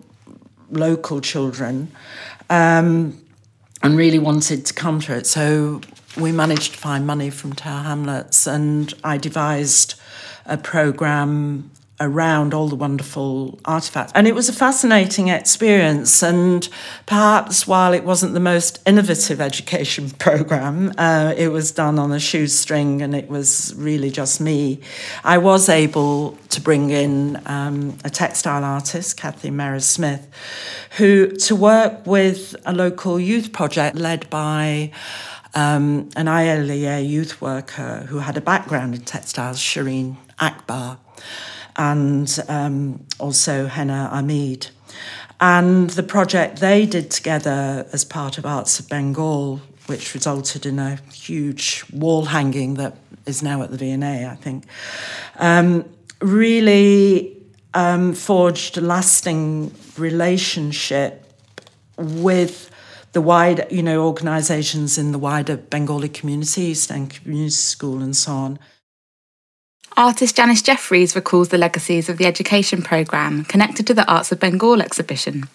local 0.69 1.19
children 1.19 1.91
um, 2.49 3.17
and 3.83 3.97
really 3.97 4.19
wanted 4.19 4.65
to 4.67 4.73
come 4.73 4.99
to 5.01 5.15
it. 5.15 5.25
So 5.25 5.81
we 6.17 6.31
managed 6.31 6.73
to 6.73 6.77
find 6.77 7.05
money 7.07 7.29
from 7.29 7.53
Tower 7.53 7.83
Hamlets 7.83 8.47
and 8.47 8.93
I 9.03 9.17
devised 9.17 9.95
a 10.45 10.57
programme 10.57 11.71
around 12.01 12.51
all 12.53 12.67
the 12.67 12.75
wonderful 12.75 13.59
artifacts. 13.63 14.11
And 14.15 14.27
it 14.27 14.33
was 14.33 14.49
a 14.49 14.53
fascinating 14.53 15.27
experience. 15.27 16.23
And 16.23 16.67
perhaps 17.05 17.67
while 17.67 17.93
it 17.93 18.03
wasn't 18.03 18.33
the 18.33 18.39
most 18.39 18.81
innovative 18.87 19.39
education 19.39 20.09
program, 20.19 20.93
uh, 20.97 21.35
it 21.37 21.49
was 21.49 21.71
done 21.71 21.99
on 21.99 22.11
a 22.11 22.19
shoestring 22.19 23.03
and 23.03 23.15
it 23.15 23.29
was 23.29 23.73
really 23.77 24.09
just 24.09 24.41
me. 24.41 24.79
I 25.23 25.37
was 25.37 25.69
able 25.69 26.37
to 26.49 26.59
bring 26.59 26.89
in 26.89 27.39
um, 27.45 27.97
a 28.03 28.09
textile 28.09 28.63
artist, 28.63 29.15
Kathleen 29.15 29.55
Meres 29.55 29.85
Smith, 29.85 30.27
who 30.97 31.27
to 31.27 31.55
work 31.55 32.05
with 32.07 32.55
a 32.65 32.73
local 32.73 33.19
youth 33.19 33.53
project 33.53 33.95
led 33.95 34.27
by 34.31 34.91
um, 35.53 36.09
an 36.15 36.27
ILEA 36.27 37.07
youth 37.07 37.41
worker 37.41 38.05
who 38.09 38.19
had 38.19 38.37
a 38.37 38.41
background 38.41 38.95
in 38.95 39.01
textiles, 39.01 39.59
Shireen 39.59 40.17
Akbar 40.39 40.97
and 41.75 42.39
um, 42.47 43.05
also 43.19 43.67
Henna 43.67 44.09
Ahmed. 44.11 44.67
And 45.39 45.89
the 45.91 46.03
project 46.03 46.59
they 46.59 46.85
did 46.85 47.09
together 47.09 47.87
as 47.91 48.05
part 48.05 48.37
of 48.37 48.45
Arts 48.45 48.79
of 48.79 48.87
Bengal, 48.87 49.61
which 49.87 50.13
resulted 50.13 50.65
in 50.65 50.77
a 50.77 50.97
huge 51.11 51.83
wall 51.91 52.25
hanging 52.25 52.75
that 52.75 52.97
is 53.25 53.41
now 53.41 53.61
at 53.61 53.71
the 53.71 53.77
V&A, 53.77 54.25
I 54.25 54.35
think, 54.35 54.65
um, 55.37 55.85
really 56.21 57.37
um, 57.73 58.13
forged 58.13 58.77
a 58.77 58.81
lasting 58.81 59.73
relationship 59.97 61.25
with 61.97 62.69
the 63.13 63.21
wider, 63.21 63.65
you 63.69 63.83
know, 63.83 64.05
organisations 64.05 64.97
in 64.97 65.11
the 65.11 65.19
wider 65.19 65.57
Bengali 65.57 66.09
community, 66.09 66.61
East 66.61 66.91
End 66.91 67.09
Community 67.09 67.49
School 67.49 68.01
and 68.01 68.15
so 68.15 68.31
on. 68.31 68.59
Artist 69.97 70.37
Janis 70.37 70.61
Jefferies 70.61 71.15
recalls 71.15 71.49
the 71.49 71.57
legacies 71.57 72.07
of 72.07 72.17
the 72.17 72.25
education 72.25 72.81
programme 72.81 73.43
connected 73.43 73.85
to 73.87 73.93
the 73.93 74.09
Arts 74.09 74.31
of 74.31 74.39
Bengal 74.39 74.81
exhibition, 74.81 75.49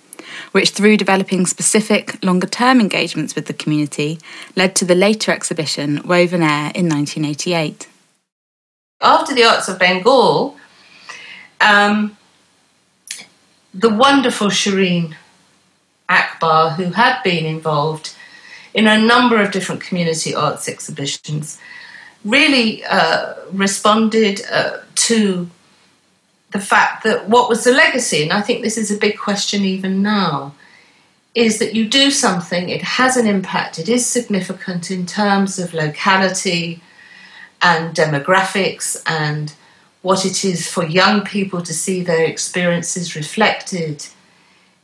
which, 0.53 0.71
through 0.71 0.99
developing 0.99 1.47
specific, 1.47 2.23
longer 2.23 2.47
term 2.47 2.79
engagements 2.79 3.35
with 3.35 3.47
the 3.47 3.55
community, 3.55 4.19
led 4.55 4.77
to 4.77 4.85
the 4.85 4.95
later 4.95 5.33
exhibition 5.33 6.03
Woven 6.07 6.43
Air 6.43 6.71
in 6.75 6.89
1988. 6.89 7.89
After 9.01 9.35
the 9.35 9.45
Arts 9.45 9.69
of 9.69 9.79
Bengal, 9.79 10.57
um, 11.63 12.17
the 13.73 13.93
wonderful 13.93 14.49
Shireen 14.49 15.15
Akbar, 16.09 16.71
who 16.71 16.91
had 16.93 17.23
been 17.23 17.47
involved 17.47 18.15
in 18.75 18.87
a 18.87 18.99
number 18.99 19.41
of 19.41 19.53
different 19.53 19.81
community 19.81 20.35
arts 20.35 20.69
exhibitions, 20.69 21.59
really 22.25 22.85
uh, 22.85 23.35
responded 23.53 24.43
uh, 24.51 24.79
to 24.95 25.49
the 26.51 26.61
fact 26.61 27.05
that 27.05 27.29
what 27.29 27.49
was 27.49 27.65
the 27.65 27.73
legacy, 27.73 28.23
and 28.23 28.33
I 28.33 28.43
think 28.43 28.63
this 28.63 28.79
is 28.79 28.91
a 28.91 28.99
big 28.99 29.19
question 29.19 29.63
even 29.63 30.03
now, 30.03 30.55
is 31.35 31.59
that 31.59 31.75
you 31.75 31.89
do 31.89 32.11
something, 32.11 32.69
it 32.69 32.83
has 32.83 33.17
an 33.17 33.27
impact, 33.27 33.79
it 33.79 33.89
is 33.89 34.07
significant 34.07 34.91
in 34.91 35.05
terms 35.05 35.59
of 35.59 35.75
locality 35.75 36.81
and 37.61 37.95
demographics 37.95 39.03
and 39.07 39.53
what 40.03 40.25
it 40.25 40.45
is 40.45 40.69
for 40.69 40.85
young 40.85 41.23
people 41.23 41.61
to 41.63 41.75
see 41.75 42.03
their 42.03 42.25
experiences 42.25 43.17
reflected 43.17 44.07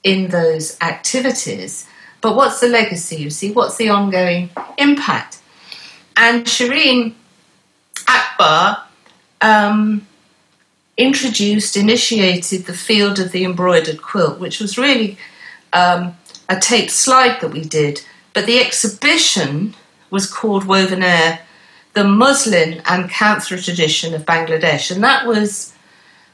in 0.03 0.29
those 0.29 0.77
activities. 0.81 1.87
But 2.21 2.37
what's 2.37 2.61
the 2.61 2.69
legacy, 2.69 3.17
you 3.17 3.31
see? 3.31 3.51
What's 3.51 3.77
the 3.77 3.89
ongoing 3.89 4.51
impact? 4.79 5.41
And 6.17 6.45
Shireen 6.45 7.15
Akbar 8.09 8.85
um, 9.41 10.07
introduced, 10.97 11.77
initiated 11.77 12.67
the 12.67 12.75
field 12.75 13.19
of 13.19 13.33
the 13.33 13.45
embroidered 13.45 14.03
quilt, 14.03 14.39
which 14.39 14.61
was 14.61 14.79
really 14.79 15.19
um, 15.73 16.17
a 16.49 16.59
tape 16.59 16.91
slide 16.91 17.41
that 17.41 17.51
we 17.51 17.63
did. 17.63 18.03
But 18.35 18.47
the 18.47 18.61
exhibition 18.61 19.75
was 20.11 20.31
called 20.31 20.65
Woven 20.65 21.03
Air, 21.03 21.41
the 21.95 22.05
muslin 22.05 22.83
and 22.87 23.11
Kantha 23.11 23.63
tradition 23.63 24.15
of 24.15 24.25
Bangladesh, 24.25 24.91
and 24.91 25.03
that 25.03 25.27
was 25.27 25.75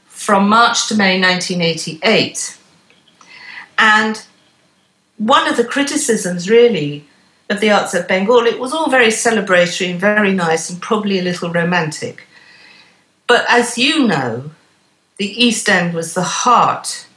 from 0.05 0.47
March 0.49 0.87
to 0.87 0.95
May 0.95 1.19
1988. 1.19 2.58
And 3.79 4.21
one 5.17 5.47
of 5.47 5.57
the 5.57 5.63
criticisms, 5.63 6.49
really, 6.49 7.05
of 7.49 7.61
the 7.61 7.71
arts 7.71 7.93
of 7.93 8.07
Bengal, 8.07 8.45
it 8.45 8.59
was 8.59 8.73
all 8.73 8.89
very 8.89 9.07
celebratory 9.07 9.89
and 9.89 9.99
very 9.99 10.33
nice 10.33 10.69
and 10.69 10.81
probably 10.81 11.17
a 11.17 11.23
little 11.23 11.51
romantic. 11.51 12.27
But 13.25 13.45
as 13.49 13.77
you 13.77 14.05
know, 14.05 14.51
the 15.17 15.43
East 15.43 15.67
End 15.69 15.93
was 15.93 16.13
the 16.13 16.23
heart 16.23 17.07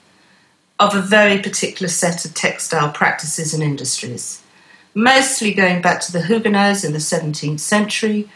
of 0.78 0.95
a 0.95 1.00
very 1.00 1.38
particular 1.38 1.88
set 1.88 2.25
of 2.25 2.35
textile 2.35 2.90
practices 2.90 3.54
and 3.54 3.62
industries, 3.62 4.42
mostly 4.95 5.52
going 5.52 5.83
back 5.83 6.00
to 6.02 6.12
the 6.12 6.23
Huguenots 6.23 6.85
in 6.85 6.92
the 6.92 6.99
17th 6.99 7.61
century. 7.61 8.28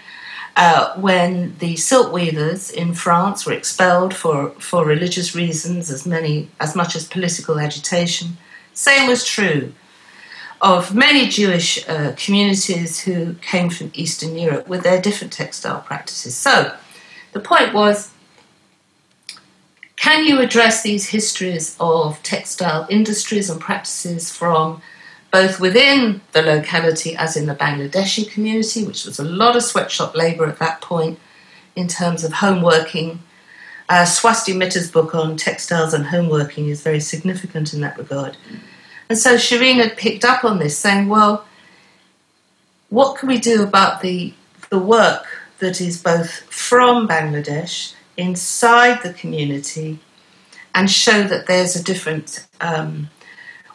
Uh, 0.57 0.95
when 0.95 1.55
the 1.59 1.77
silk 1.77 2.11
weavers 2.11 2.71
in 2.71 2.95
France 2.95 3.45
were 3.45 3.53
expelled 3.53 4.15
for, 4.15 4.51
for 4.53 4.87
religious 4.87 5.35
reasons 5.35 5.91
as 5.91 6.07
many 6.07 6.49
as 6.59 6.75
much 6.75 6.97
as 6.97 7.07
political 7.07 7.61
agitation. 7.61 8.39
Same 8.73 9.07
was 9.07 9.23
true 9.23 9.75
of 10.63 10.95
many 10.95 11.29
Jewish 11.29 11.87
uh, 11.87 12.15
communities 12.17 13.01
who 13.01 13.35
came 13.35 13.69
from 13.69 13.91
Eastern 13.93 14.39
Europe 14.39 14.67
with 14.67 14.83
their 14.83 15.01
different 15.01 15.33
textile 15.35 15.83
practices. 15.83 16.35
So 16.35 16.75
the 17.33 17.41
point 17.41 17.75
was 17.75 18.13
can 19.97 20.25
you 20.25 20.41
address 20.41 20.83
these 20.83 21.09
histories 21.11 21.77
of 21.81 22.23
textile 22.23 22.87
industries 22.89 23.51
and 23.51 23.61
practices 23.61 24.31
from 24.31 24.81
both 25.31 25.61
within 25.61 26.21
the 26.33 26.43
locality, 26.43 27.17
as 27.17 27.37
in 27.37 27.47
the 27.47 27.55
Bangladeshi 27.55 28.31
community, 28.31 28.85
which 28.85 29.05
was 29.05 29.19
a 29.19 29.25
lot 29.25 29.57
of 29.57 29.63
sweatshop 29.63 30.15
labour 30.15 30.47
at 30.47 30.59
that 30.59 30.81
point 30.81 31.19
in 31.75 31.89
terms 31.89 32.25
of 32.25 32.33
homeworking? 32.33 33.19
Uh, 33.89 34.05
Swasti 34.05 34.57
Mitter's 34.57 34.91
book 34.91 35.15
on 35.15 35.37
textiles 35.37 35.95
and 35.95 36.07
homeworking 36.07 36.69
is 36.69 36.83
very 36.83 37.01
significant 37.01 37.73
in 37.73 37.81
that 37.83 37.99
regard. 37.99 38.37
And 39.09 39.19
so 39.19 39.37
Shireen 39.37 39.77
had 39.77 39.97
picked 39.97 40.25
up 40.25 40.45
on 40.45 40.59
this, 40.59 40.77
saying, 40.77 41.09
well, 41.09 41.47
what 42.89 43.19
can 43.19 43.29
we 43.29 43.39
do 43.39 43.63
about 43.63 44.01
the, 44.01 44.35
the 44.71 44.79
work 44.79 45.27
that 45.59 45.81
is 45.81 46.03
both 46.03 46.41
from 46.53 47.07
Bangladesh, 47.07 47.95
inside 48.17 49.03
the 49.03 49.13
community, 49.13 49.99
and 50.75 50.91
show 50.91 51.23
that 51.23 51.47
there's 51.47 51.77
a 51.77 51.83
different 51.83 52.47
um, 52.61 53.09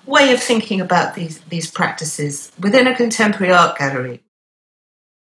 way 0.06 0.34
of 0.34 0.42
thinking 0.42 0.82
about 0.82 1.16
these, 1.16 1.40
these 1.50 1.70
practices 1.70 2.52
within 2.60 2.88
a 2.88 2.96
contemporary 2.96 3.54
art 3.54 3.78
gallery? 3.78 4.24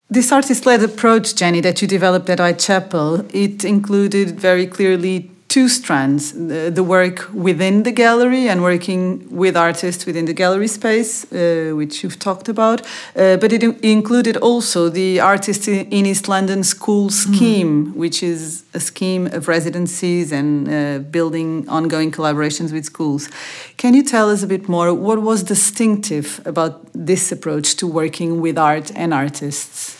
This 0.09 0.31
artist-led 0.31 0.83
approach, 0.83 1.35
Jenny, 1.35 1.61
that 1.61 1.81
you 1.81 1.87
developed 1.87 2.29
at 2.29 2.39
Whitechapel, 2.39 3.27
it 3.33 3.63
included 3.63 4.39
very 4.39 4.67
clearly 4.67 5.30
two 5.51 5.67
strands 5.67 6.31
the, 6.31 6.71
the, 6.73 6.81
work 6.81 7.27
within 7.33 7.83
the 7.83 7.91
gallery 7.91 8.47
and 8.47 8.63
working 8.63 9.27
with 9.29 9.57
artists 9.57 10.05
within 10.05 10.23
the 10.25 10.33
gallery 10.33 10.67
space, 10.67 11.25
uh, 11.33 11.73
which 11.75 12.03
you've 12.03 12.17
talked 12.17 12.47
about. 12.47 12.81
Uh, 13.17 13.35
but 13.35 13.51
it 13.51 13.61
included 13.83 14.37
also 14.37 14.87
the 14.87 15.19
Artists 15.19 15.67
in 15.67 16.05
East 16.05 16.29
London 16.29 16.63
School 16.63 17.03
hmm. 17.03 17.09
Scheme, 17.09 17.73
mm. 17.87 17.95
which 17.95 18.23
is 18.23 18.63
a 18.73 18.79
scheme 18.79 19.27
of 19.27 19.49
residencies 19.49 20.31
and 20.31 20.69
uh, 20.69 20.99
building 21.11 21.67
ongoing 21.67 22.11
collaborations 22.11 22.71
with 22.71 22.85
schools. 22.85 23.29
Can 23.75 23.93
you 23.93 24.03
tell 24.03 24.29
us 24.29 24.43
a 24.43 24.47
bit 24.47 24.69
more? 24.69 24.93
What 24.93 25.21
was 25.21 25.43
distinctive 25.43 26.39
about 26.45 26.81
this 26.93 27.29
approach 27.29 27.75
to 27.75 27.87
working 27.87 28.39
with 28.39 28.57
art 28.57 28.89
and 28.95 29.13
artists? 29.13 29.97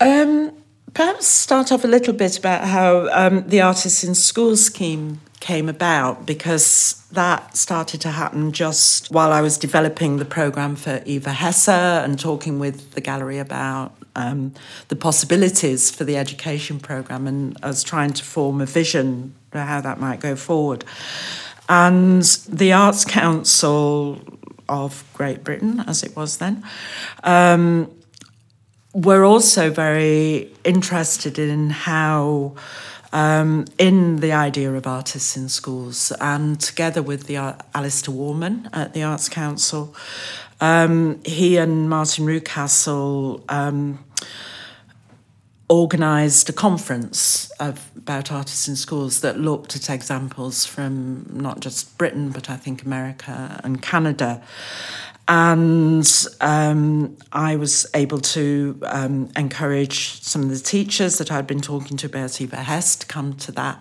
Um, 0.00 0.50
Perhaps 0.94 1.26
start 1.26 1.72
off 1.72 1.84
a 1.84 1.88
little 1.88 2.12
bit 2.12 2.38
about 2.38 2.64
how 2.64 3.08
um, 3.12 3.48
the 3.48 3.62
Artists 3.62 4.04
in 4.04 4.14
School 4.14 4.56
scheme 4.56 5.20
came 5.40 5.68
about 5.68 6.26
because 6.26 7.02
that 7.12 7.56
started 7.56 8.00
to 8.02 8.10
happen 8.10 8.52
just 8.52 9.10
while 9.10 9.32
I 9.32 9.40
was 9.40 9.56
developing 9.56 10.18
the 10.18 10.26
program 10.26 10.76
for 10.76 11.02
Eva 11.06 11.32
Hesse 11.32 11.68
and 11.68 12.18
talking 12.18 12.58
with 12.58 12.92
the 12.92 13.00
gallery 13.00 13.38
about 13.38 13.94
um, 14.14 14.52
the 14.88 14.96
possibilities 14.96 15.90
for 15.90 16.04
the 16.04 16.18
education 16.18 16.78
program, 16.78 17.26
and 17.26 17.56
I 17.62 17.68
was 17.68 17.82
trying 17.82 18.12
to 18.12 18.22
form 18.24 18.60
a 18.60 18.66
vision 18.66 19.34
for 19.50 19.60
how 19.60 19.80
that 19.80 19.98
might 19.98 20.20
go 20.20 20.36
forward. 20.36 20.84
And 21.70 22.22
the 22.48 22.74
Arts 22.74 23.06
Council 23.06 24.20
of 24.68 25.04
Great 25.14 25.42
Britain, 25.42 25.80
as 25.86 26.02
it 26.02 26.14
was 26.14 26.36
then, 26.36 26.62
um, 27.24 27.90
we're 28.92 29.24
also 29.24 29.70
very 29.70 30.50
interested 30.64 31.38
in 31.38 31.70
how, 31.70 32.54
um, 33.12 33.64
in 33.78 34.16
the 34.16 34.32
idea 34.32 34.72
of 34.72 34.86
artists 34.86 35.36
in 35.36 35.48
schools, 35.48 36.12
and 36.20 36.60
together 36.60 37.02
with 37.02 37.26
the 37.26 37.36
uh, 37.36 37.54
Alister 37.74 38.10
Warman 38.10 38.68
at 38.72 38.92
the 38.92 39.02
Arts 39.02 39.28
Council, 39.28 39.94
um, 40.60 41.20
he 41.24 41.56
and 41.56 41.88
Martin 41.88 42.26
Rewcastle 42.26 43.42
um, 43.48 44.04
organised 45.70 46.50
a 46.50 46.52
conference 46.52 47.50
of, 47.52 47.90
about 47.96 48.30
artists 48.30 48.68
in 48.68 48.76
schools 48.76 49.22
that 49.22 49.38
looked 49.38 49.74
at 49.74 49.88
examples 49.88 50.66
from 50.66 51.26
not 51.32 51.60
just 51.60 51.96
Britain, 51.96 52.28
but 52.30 52.50
I 52.50 52.56
think 52.56 52.82
America 52.82 53.58
and 53.64 53.80
Canada. 53.80 54.42
And 55.28 56.26
um, 56.40 57.16
I 57.32 57.56
was 57.56 57.86
able 57.94 58.20
to 58.20 58.78
um, 58.84 59.30
encourage 59.36 60.20
some 60.22 60.42
of 60.42 60.50
the 60.50 60.58
teachers 60.58 61.18
that 61.18 61.30
I'd 61.30 61.46
been 61.46 61.60
talking 61.60 61.96
to 61.98 62.06
about 62.06 62.40
Eva 62.40 62.56
Hesse 62.56 62.96
to 62.96 63.06
come 63.06 63.34
to 63.34 63.52
that 63.52 63.80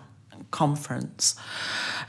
conference. 0.51 1.35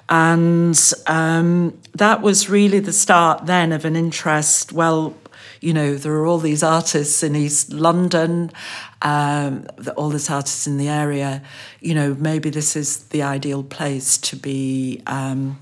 And 0.09 0.79
um, 1.07 1.79
that 1.95 2.21
was 2.21 2.51
really 2.51 2.81
the 2.81 2.93
start 2.93 3.47
then 3.47 3.73
of 3.73 3.85
an 3.85 3.97
interest. 3.97 4.73
Well, 4.73 5.15
you 5.61 5.73
know, 5.73 5.95
there 5.95 6.13
are 6.15 6.27
all 6.27 6.39
these 6.39 6.63
artists 6.63 7.23
in 7.23 7.37
East 7.37 7.73
London, 7.73 8.51
um, 9.01 9.67
all 9.97 10.11
these 10.11 10.29
artists 10.29 10.67
in 10.67 10.77
the 10.77 10.89
area. 10.89 11.43
You 11.81 11.95
know, 11.95 12.15
maybe 12.19 12.51
this 12.51 12.75
is 12.77 13.05
the 13.05 13.23
ideal 13.23 13.63
place 13.63 14.19
to 14.19 14.37
be 14.37 15.03
um, 15.07 15.61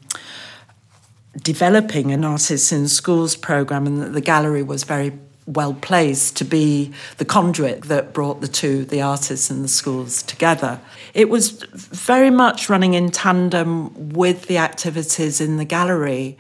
developing 1.43 2.13
an 2.13 2.25
artists 2.25 2.73
in 2.73 2.89
schools 2.89 3.37
program, 3.37 3.87
and 3.87 4.01
that 4.03 4.13
the 4.13 4.21
gallery 4.21 4.63
was 4.63 4.85
very 4.85 5.13
well 5.47 5.75
placed 5.75 6.37
to 6.37 6.45
be 6.45 6.93
the 7.17 7.25
conduit 7.25 7.83
that 7.83 8.13
brought 8.13 8.41
the 8.41 8.49
two, 8.49 8.85
the 8.85 9.03
artists 9.03 9.51
and 9.51 9.65
the 9.65 9.69
schools, 9.69 10.23
together. 10.23 10.81
It 11.13 11.29
was 11.29 11.63
very 11.73 12.31
much 12.31 12.69
running 12.69 12.95
in 12.95 13.11
tandem 13.11 14.11
with 14.11 14.47
the 14.47 14.59
activities 14.59 15.41
in 15.41 15.57
the 15.57 15.65
gallery 15.65 16.39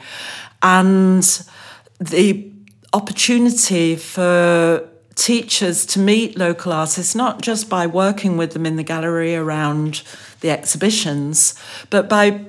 and 0.62 1.24
the 1.98 2.50
opportunity 2.92 3.96
for 3.96 4.86
teachers 5.16 5.84
to 5.86 5.98
meet 5.98 6.38
local 6.38 6.72
artists, 6.72 7.14
not 7.14 7.42
just 7.42 7.68
by 7.68 7.86
working 7.86 8.36
with 8.36 8.52
them 8.52 8.64
in 8.64 8.76
the 8.76 8.82
gallery 8.82 9.34
around 9.34 10.02
the 10.40 10.50
exhibitions, 10.50 11.54
but 11.90 12.08
by 12.08 12.44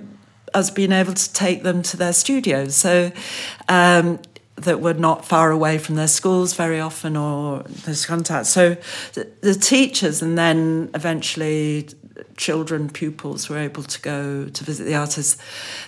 us 0.54 0.70
being 0.70 0.92
able 0.92 1.14
to 1.14 1.34
take 1.34 1.64
them 1.64 1.82
to 1.84 1.98
their 1.98 2.14
studios. 2.14 2.76
So 2.76 3.12
um, 3.68 4.20
that 4.56 4.80
were 4.80 4.94
not 4.94 5.26
far 5.26 5.52
away 5.52 5.78
from 5.78 5.96
their 5.96 6.08
schools 6.08 6.54
very 6.54 6.80
often 6.80 7.18
or 7.18 7.64
there's 7.64 8.06
contact. 8.06 8.46
So 8.46 8.78
the, 9.14 9.28
the, 9.42 9.56
teachers 9.56 10.22
and 10.22 10.38
then 10.38 10.92
eventually 10.94 11.88
children, 12.38 12.90
pupils 12.90 13.50
were 13.50 13.58
able 13.58 13.84
to 13.84 14.02
go 14.02 14.46
to 14.46 14.64
visit 14.64 14.86
the 14.86 14.96
artists. 14.96 15.42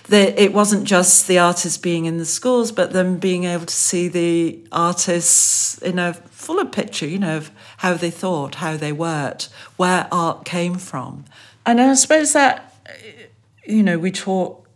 They, 0.08 0.28
it 0.34 0.52
wasn't 0.52 0.84
just 0.84 1.28
the 1.28 1.38
artists 1.38 1.78
being 1.78 2.06
in 2.06 2.18
the 2.18 2.24
schools, 2.24 2.72
but 2.72 2.92
them 2.92 3.18
being 3.18 3.44
able 3.44 3.66
to 3.66 3.74
see 3.74 4.08
the 4.08 4.60
artists 4.72 5.78
in 5.78 5.98
a 5.98 6.14
fuller 6.14 6.64
picture, 6.64 7.06
you 7.06 7.18
know, 7.18 7.38
of 7.38 7.50
how 7.78 7.94
they 7.94 8.10
thought, 8.10 8.56
how 8.56 8.76
they 8.76 8.92
worked, 8.92 9.48
where 9.76 10.08
art 10.10 10.44
came 10.44 10.76
from. 10.76 11.24
And 11.66 11.80
I 11.80 11.94
suppose 11.94 12.32
that 12.32 12.73
you 13.66 13.82
know, 13.82 13.98
we 13.98 14.10
talk 14.10 14.68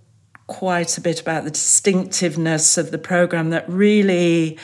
quite 0.47 0.97
a 0.97 1.01
bit 1.01 1.21
about 1.21 1.45
the 1.45 1.51
distinctiveness 1.51 2.79
of 2.79 2.91
the 2.91 2.99
program 2.99 3.51
that 3.51 3.69
really, 3.69 4.59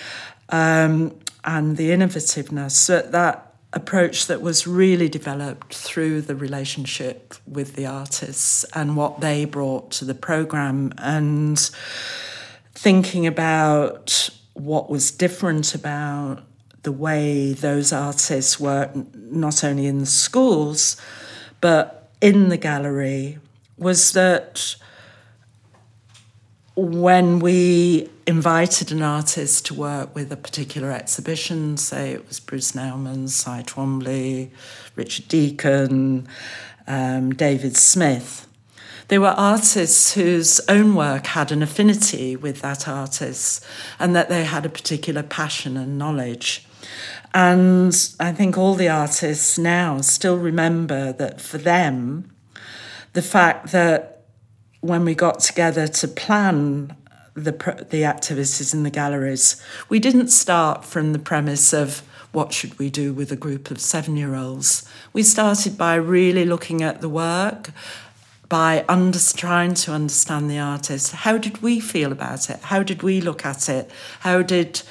um, 0.48 1.18
and 1.44 1.76
the 1.76 1.90
innovativeness, 1.90 2.86
that, 2.88 3.12
that 3.12 3.54
approach 3.74 4.26
that 4.26 4.40
was 4.40 4.66
really 4.66 5.08
developed 5.08 5.74
through 5.74 6.22
the 6.22 6.34
relationship 6.34 7.34
with 7.46 7.74
the 7.74 7.84
artists 7.84 8.64
and 8.74 8.96
what 8.96 9.20
they 9.20 9.44
brought 9.44 9.90
to 9.90 10.04
the 10.04 10.14
program 10.14 10.92
and 10.98 11.70
thinking 12.72 13.26
about 13.26 14.30
what 14.54 14.88
was 14.88 15.10
different 15.10 15.74
about 15.74 16.42
the 16.82 16.92
way 16.92 17.52
those 17.52 17.92
artists 17.92 18.60
work 18.60 18.90
not 19.14 19.64
only 19.64 19.86
in 19.86 19.98
the 19.98 20.06
schools 20.06 20.96
but 21.60 22.10
in 22.20 22.50
the 22.50 22.56
gallery 22.56 23.38
was 23.76 24.12
that 24.12 24.76
when 26.76 27.38
we 27.38 28.08
invited 28.26 28.90
an 28.90 29.02
artist 29.02 29.66
to 29.66 29.74
work 29.74 30.14
with 30.14 30.32
a 30.32 30.36
particular 30.36 30.90
exhibition, 30.90 31.76
say 31.76 32.12
it 32.12 32.26
was 32.26 32.40
Bruce 32.40 32.72
Nauman, 32.72 33.28
Cy 33.28 33.62
Twombly, 33.66 34.50
Richard 34.96 35.28
Deacon, 35.28 36.26
um, 36.86 37.32
David 37.34 37.76
Smith, 37.76 38.46
they 39.08 39.18
were 39.18 39.28
artists 39.28 40.14
whose 40.14 40.60
own 40.68 40.94
work 40.94 41.26
had 41.26 41.52
an 41.52 41.62
affinity 41.62 42.36
with 42.36 42.62
that 42.62 42.88
artist 42.88 43.64
and 43.98 44.16
that 44.16 44.28
they 44.28 44.44
had 44.44 44.64
a 44.64 44.70
particular 44.70 45.22
passion 45.22 45.76
and 45.76 45.98
knowledge. 45.98 46.66
And 47.34 47.94
I 48.18 48.32
think 48.32 48.56
all 48.56 48.74
the 48.74 48.88
artists 48.88 49.58
now 49.58 50.00
still 50.00 50.38
remember 50.38 51.12
that 51.12 51.40
for 51.40 51.58
them, 51.58 52.33
the 53.14 53.22
fact 53.22 53.72
that 53.72 54.26
when 54.80 55.04
we 55.04 55.14
got 55.14 55.40
together 55.40 55.88
to 55.88 56.06
plan 56.06 56.94
the 57.34 57.86
the 57.90 58.04
activities 58.04 58.74
in 58.74 58.82
the 58.82 58.90
galleries, 58.90 59.60
we 59.88 59.98
didn't 59.98 60.28
start 60.28 60.84
from 60.84 61.12
the 61.12 61.18
premise 61.18 61.72
of 61.72 62.02
what 62.32 62.52
should 62.52 62.78
we 62.78 62.90
do 62.90 63.12
with 63.12 63.32
a 63.32 63.36
group 63.36 63.70
of 63.70 63.80
seven 63.80 64.16
year 64.16 64.34
olds. 64.34 64.88
We 65.12 65.22
started 65.22 65.78
by 65.78 65.94
really 65.94 66.44
looking 66.44 66.82
at 66.82 67.00
the 67.00 67.08
work, 67.08 67.70
by 68.48 68.84
under, 68.88 69.18
trying 69.18 69.74
to 69.74 69.92
understand 69.92 70.50
the 70.50 70.58
artist. 70.58 71.12
How 71.12 71.38
did 71.38 71.62
we 71.62 71.80
feel 71.80 72.12
about 72.12 72.50
it? 72.50 72.60
How 72.62 72.82
did 72.82 73.02
we 73.02 73.20
look 73.20 73.46
at 73.46 73.68
it? 73.68 73.90
How 74.20 74.42
did 74.42 74.82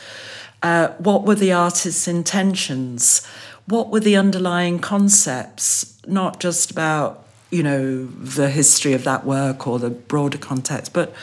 uh, 0.62 0.90
what 0.98 1.24
were 1.26 1.36
the 1.36 1.52
artist's 1.52 2.08
intentions? 2.08 3.26
What 3.68 3.90
were 3.90 4.00
the 4.00 4.16
underlying 4.16 4.80
concepts? 4.80 6.02
Not 6.08 6.40
just 6.40 6.72
about 6.72 7.23
you 7.54 7.62
know 7.62 8.06
the 8.06 8.50
history 8.50 8.94
of 8.94 9.04
that 9.04 9.26
work 9.26 9.68
or 9.68 9.78
the 9.78 9.92
broader 9.92 10.40
context, 10.40 10.92
but 10.92 11.14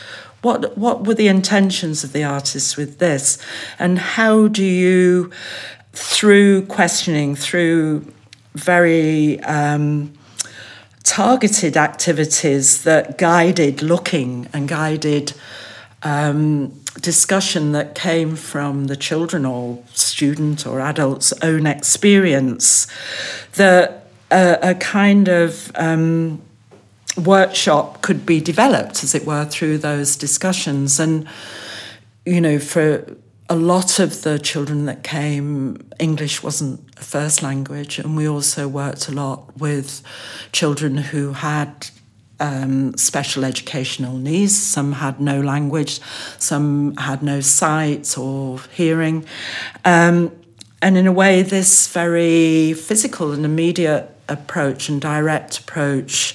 what 0.43 0.79
what 0.79 1.07
were 1.07 1.15
the 1.15 1.29
intentions 1.29 2.05
of 2.05 2.13
the 2.13 2.23
artists 2.23 2.77
with 2.77 2.99
this, 2.99 3.39
and 3.79 3.99
how 3.99 4.49
do 4.49 4.65
you, 4.65 5.31
through 5.93 6.67
questioning, 6.67 7.35
through 7.35 8.07
very 8.55 9.41
um, 9.41 10.13
targeted 11.03 11.77
activities 11.77 12.85
that 12.85 13.19
guided 13.19 13.83
looking 13.83 14.49
and 14.53 14.69
guided 14.69 15.33
um, 16.03 16.81
discussion 17.01 17.73
that 17.73 17.95
came 17.95 18.37
from 18.37 18.87
the 18.87 18.97
children 18.97 19.45
or 19.45 19.83
student 19.93 20.67
or 20.67 20.81
adult's 20.81 21.33
own 21.43 21.67
experience, 21.67 22.87
that 23.55 24.00
a, 24.31 24.59
a 24.63 24.75
kind 24.75 25.29
of 25.29 25.73
um, 25.75 26.41
workshop 27.17 28.03
could 28.03 28.25
be 28.25 28.41
developed, 28.41 29.03
as 29.05 29.15
it 29.15 29.25
were, 29.27 29.45
through 29.45 29.79
those 29.79 30.17
discussions. 30.17 31.01
And, 31.01 31.27
you 32.25 32.41
know, 32.41 32.59
for 32.59 33.17
a 33.49 33.57
lot 33.57 33.99
of 33.99 34.23
the 34.23 34.39
children 34.39 34.87
that 34.87 35.03
came, 35.03 35.91
English 35.99 36.43
wasn't 36.43 36.81
a 36.97 37.03
first 37.03 37.43
language, 37.43 37.99
and 37.99 38.17
we 38.17 38.29
also 38.29 38.69
worked 38.69 39.09
a 39.09 39.13
lot 39.13 39.57
with 39.59 40.03
children 40.53 40.97
who 40.97 41.33
had 41.33 41.89
um, 42.39 42.97
special 42.97 43.45
educational 43.45 44.17
needs. 44.17 44.57
Some 44.57 44.93
had 44.93 45.21
no 45.21 45.41
language, 45.41 46.01
some 46.39 46.97
had 46.97 47.23
no 47.23 47.41
sight 47.41 48.17
or 48.17 48.61
hearing. 48.73 49.25
Um, 49.85 50.31
and 50.81 50.97
in 50.97 51.07
a 51.07 51.13
way, 51.13 51.43
this 51.43 51.89
very 51.89 52.73
physical 52.73 53.33
and 53.33 53.45
immediate 53.45 54.10
approach 54.31 54.89
and 54.89 55.01
direct 55.01 55.59
approach 55.59 56.35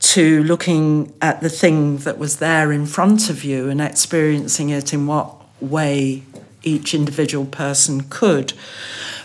to 0.00 0.42
looking 0.44 1.12
at 1.20 1.40
the 1.40 1.48
thing 1.48 1.98
that 1.98 2.18
was 2.18 2.38
there 2.38 2.72
in 2.72 2.86
front 2.86 3.30
of 3.30 3.44
you 3.44 3.68
and 3.68 3.80
experiencing 3.80 4.70
it 4.70 4.92
in 4.92 5.06
what 5.06 5.34
way 5.60 6.22
each 6.62 6.94
individual 6.94 7.46
person 7.46 8.02
could 8.10 8.52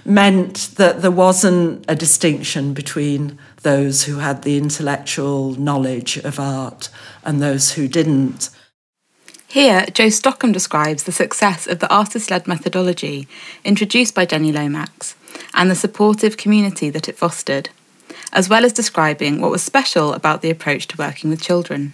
meant 0.06 0.72
that 0.76 1.02
there 1.02 1.12
wasn't 1.12 1.86
a 1.88 1.96
distinction 1.96 2.74
between 2.74 3.38
those 3.62 4.04
who 4.04 4.18
had 4.18 4.44
the 4.44 4.58
intellectual 4.58 5.54
knowledge 5.56 6.18
of 6.18 6.40
art 6.40 6.90
and 7.24 7.42
those 7.42 7.74
who 7.74 7.88
didn't. 7.88 8.50
Here, 9.48 9.86
Jo 9.94 10.10
Stockham 10.10 10.54
describes 10.54 11.04
the 11.04 11.12
success 11.12 11.68
of 11.68 11.80
the 11.80 11.94
artist 11.94 12.32
led 12.32 12.48
methodology 12.48 13.28
introduced 13.66 14.16
by 14.16 14.26
Jenny 14.26 14.52
Lomax 14.52 15.16
and 15.54 15.70
the 15.70 15.76
supportive 15.76 16.38
community 16.38 16.90
that 16.90 17.10
it 17.10 17.18
fostered, 17.18 17.70
as 18.34 18.50
well 18.50 18.66
as 18.66 18.74
describing 18.74 19.42
what 19.42 19.52
was 19.52 19.64
special 19.64 20.14
about 20.14 20.42
the 20.42 20.50
approach 20.50 20.88
to 20.88 20.98
working 20.98 21.30
with 21.30 21.42
children. 21.42 21.94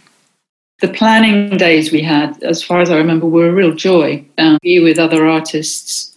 The 0.79 0.89
planning 0.89 1.57
days 1.57 1.91
we 1.91 2.03
had, 2.03 2.41
as 2.43 2.61
far 2.63 2.81
as 2.81 2.91
I 2.91 2.97
remember, 2.97 3.25
were 3.25 3.49
a 3.49 3.53
real 3.53 3.73
joy. 3.73 4.23
Um, 4.37 4.59
be 4.61 4.79
with 4.79 4.99
other 4.99 5.25
artists, 5.25 6.15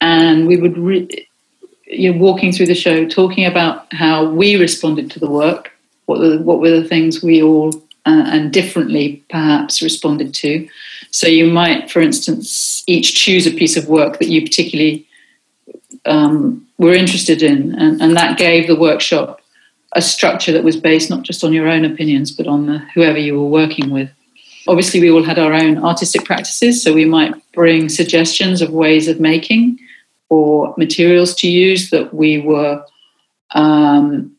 and 0.00 0.46
we 0.46 0.56
would 0.56 0.78
re- 0.78 1.26
you're 1.86 2.16
walking 2.16 2.52
through 2.52 2.66
the 2.66 2.74
show 2.74 3.08
talking 3.08 3.44
about 3.44 3.92
how 3.92 4.30
we 4.30 4.56
responded 4.56 5.10
to 5.10 5.18
the 5.18 5.30
work, 5.30 5.72
what 6.06 6.20
were, 6.20 6.38
what 6.38 6.60
were 6.60 6.70
the 6.70 6.86
things 6.86 7.22
we 7.22 7.42
all 7.42 7.72
uh, 8.06 8.24
and 8.26 8.52
differently 8.52 9.24
perhaps 9.30 9.82
responded 9.82 10.34
to. 10.34 10.68
So 11.10 11.26
you 11.26 11.46
might, 11.46 11.90
for 11.90 12.00
instance, 12.00 12.84
each 12.86 13.14
choose 13.14 13.46
a 13.46 13.50
piece 13.50 13.76
of 13.76 13.88
work 13.88 14.18
that 14.18 14.28
you 14.28 14.42
particularly 14.42 15.07
um, 16.08 16.66
were 16.78 16.94
interested 16.94 17.42
in, 17.42 17.74
and, 17.74 18.00
and, 18.00 18.16
that 18.16 18.38
gave 18.38 18.66
the 18.66 18.76
workshop 18.76 19.40
a 19.92 20.02
structure 20.02 20.52
that 20.52 20.64
was 20.64 20.76
based 20.76 21.10
not 21.10 21.22
just 21.22 21.44
on 21.44 21.52
your 21.52 21.68
own 21.68 21.84
opinions, 21.84 22.30
but 22.30 22.46
on 22.46 22.66
the, 22.66 22.78
whoever 22.94 23.18
you 23.18 23.38
were 23.38 23.48
working 23.48 23.90
with. 23.90 24.10
Obviously, 24.66 25.00
we 25.00 25.10
all 25.10 25.22
had 25.22 25.38
our 25.38 25.52
own 25.52 25.78
artistic 25.78 26.24
practices, 26.24 26.82
so 26.82 26.92
we 26.92 27.04
might 27.04 27.34
bring 27.52 27.88
suggestions 27.88 28.60
of 28.60 28.70
ways 28.70 29.08
of 29.08 29.20
making 29.20 29.78
or 30.28 30.74
materials 30.76 31.34
to 31.36 31.50
use 31.50 31.90
that 31.90 32.12
we 32.12 32.38
were 32.38 32.84
um, 33.54 34.36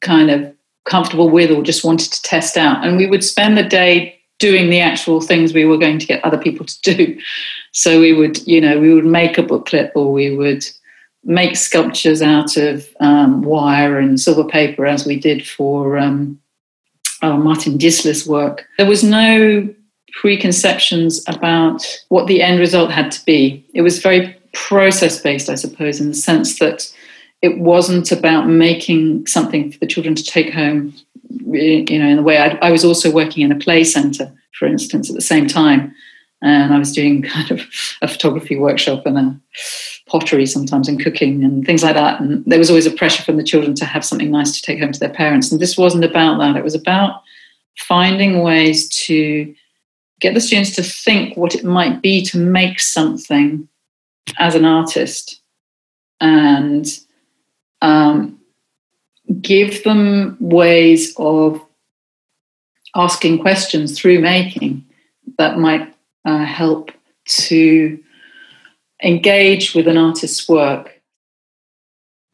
kind 0.00 0.30
of 0.30 0.54
comfortable 0.84 1.28
with 1.28 1.50
or 1.50 1.62
just 1.62 1.84
wanted 1.84 2.10
to 2.10 2.22
test 2.22 2.56
out. 2.56 2.84
And 2.84 2.96
we 2.96 3.06
would 3.06 3.22
spend 3.22 3.56
the 3.56 3.62
day 3.62 4.18
doing 4.38 4.70
the 4.70 4.80
actual 4.80 5.20
things 5.20 5.52
we 5.52 5.64
were 5.64 5.78
going 5.78 5.98
to 5.98 6.06
get 6.06 6.24
other 6.24 6.38
people 6.38 6.66
to 6.66 6.80
do. 6.82 7.20
So 7.72 8.00
we 8.00 8.12
would, 8.12 8.46
you 8.46 8.60
know, 8.60 8.78
we 8.78 8.92
would 8.94 9.04
make 9.04 9.38
a 9.38 9.42
booklet 9.42 9.92
or 9.94 10.12
we 10.12 10.36
would 10.36 10.64
make 11.24 11.56
sculptures 11.56 12.20
out 12.20 12.56
of 12.56 12.88
um, 13.00 13.42
wire 13.42 13.98
and 13.98 14.20
silver 14.20 14.44
paper 14.44 14.86
as 14.86 15.06
we 15.06 15.18
did 15.18 15.46
for 15.46 15.96
um, 15.98 16.38
Martin 17.22 17.78
Disler's 17.78 18.26
work. 18.26 18.66
There 18.76 18.88
was 18.88 19.04
no 19.04 19.68
preconceptions 20.12 21.24
about 21.28 21.84
what 22.08 22.26
the 22.26 22.42
end 22.42 22.60
result 22.60 22.90
had 22.90 23.10
to 23.12 23.24
be. 23.24 23.64
It 23.74 23.82
was 23.82 24.00
very 24.00 24.36
process 24.52 25.20
based, 25.20 25.48
I 25.48 25.54
suppose, 25.54 26.00
in 26.00 26.08
the 26.08 26.14
sense 26.14 26.58
that 26.58 26.92
it 27.40 27.58
wasn't 27.58 28.12
about 28.12 28.46
making 28.46 29.26
something 29.26 29.72
for 29.72 29.78
the 29.78 29.86
children 29.86 30.14
to 30.14 30.24
take 30.24 30.52
home. 30.52 30.94
You 31.30 31.98
know, 31.98 32.06
in 32.06 32.16
the 32.16 32.22
way 32.22 32.38
I, 32.38 32.58
I 32.60 32.70
was 32.70 32.84
also 32.84 33.10
working 33.10 33.42
in 33.42 33.52
a 33.52 33.58
play 33.58 33.84
centre, 33.84 34.32
for 34.58 34.66
instance, 34.66 35.08
at 35.08 35.16
the 35.16 35.22
same 35.22 35.46
time, 35.46 35.94
and 36.42 36.74
I 36.74 36.78
was 36.78 36.92
doing 36.92 37.22
kind 37.34 37.50
of 37.50 37.62
a 38.02 38.08
photography 38.08 38.56
workshop 38.56 39.06
and 39.06 39.18
a 39.18 39.40
pottery 40.06 40.46
sometimes 40.46 40.88
and 40.88 41.02
cooking 41.02 41.44
and 41.44 41.64
things 41.64 41.82
like 41.82 41.94
that. 41.94 42.20
And 42.20 42.44
there 42.44 42.58
was 42.58 42.68
always 42.68 42.86
a 42.86 42.90
pressure 42.90 43.22
from 43.22 43.36
the 43.36 43.44
children 43.44 43.74
to 43.76 43.84
have 43.84 44.04
something 44.04 44.30
nice 44.30 44.52
to 44.56 44.62
take 44.62 44.80
home 44.80 44.92
to 44.92 45.00
their 45.00 45.08
parents. 45.08 45.50
And 45.50 45.60
this 45.60 45.78
wasn't 45.78 46.04
about 46.04 46.38
that. 46.38 46.56
It 46.56 46.64
was 46.64 46.74
about 46.74 47.22
finding 47.78 48.42
ways 48.42 48.88
to 49.06 49.54
get 50.20 50.34
the 50.34 50.40
students 50.40 50.74
to 50.76 50.82
think 50.82 51.36
what 51.36 51.54
it 51.54 51.64
might 51.64 52.02
be 52.02 52.22
to 52.22 52.38
make 52.38 52.78
something 52.78 53.68
as 54.38 54.54
an 54.54 54.64
artist 54.64 55.40
and 56.20 56.86
um, 57.80 58.38
give 59.40 59.82
them 59.82 60.36
ways 60.38 61.14
of 61.16 61.60
asking 62.94 63.40
questions 63.40 63.98
through 63.98 64.20
making 64.20 64.84
that 65.38 65.58
might 65.58 65.92
uh, 66.24 66.44
help 66.44 66.90
to 67.26 67.98
engage 69.02 69.74
with 69.74 69.88
an 69.88 69.96
artist's 69.96 70.48
work 70.48 70.91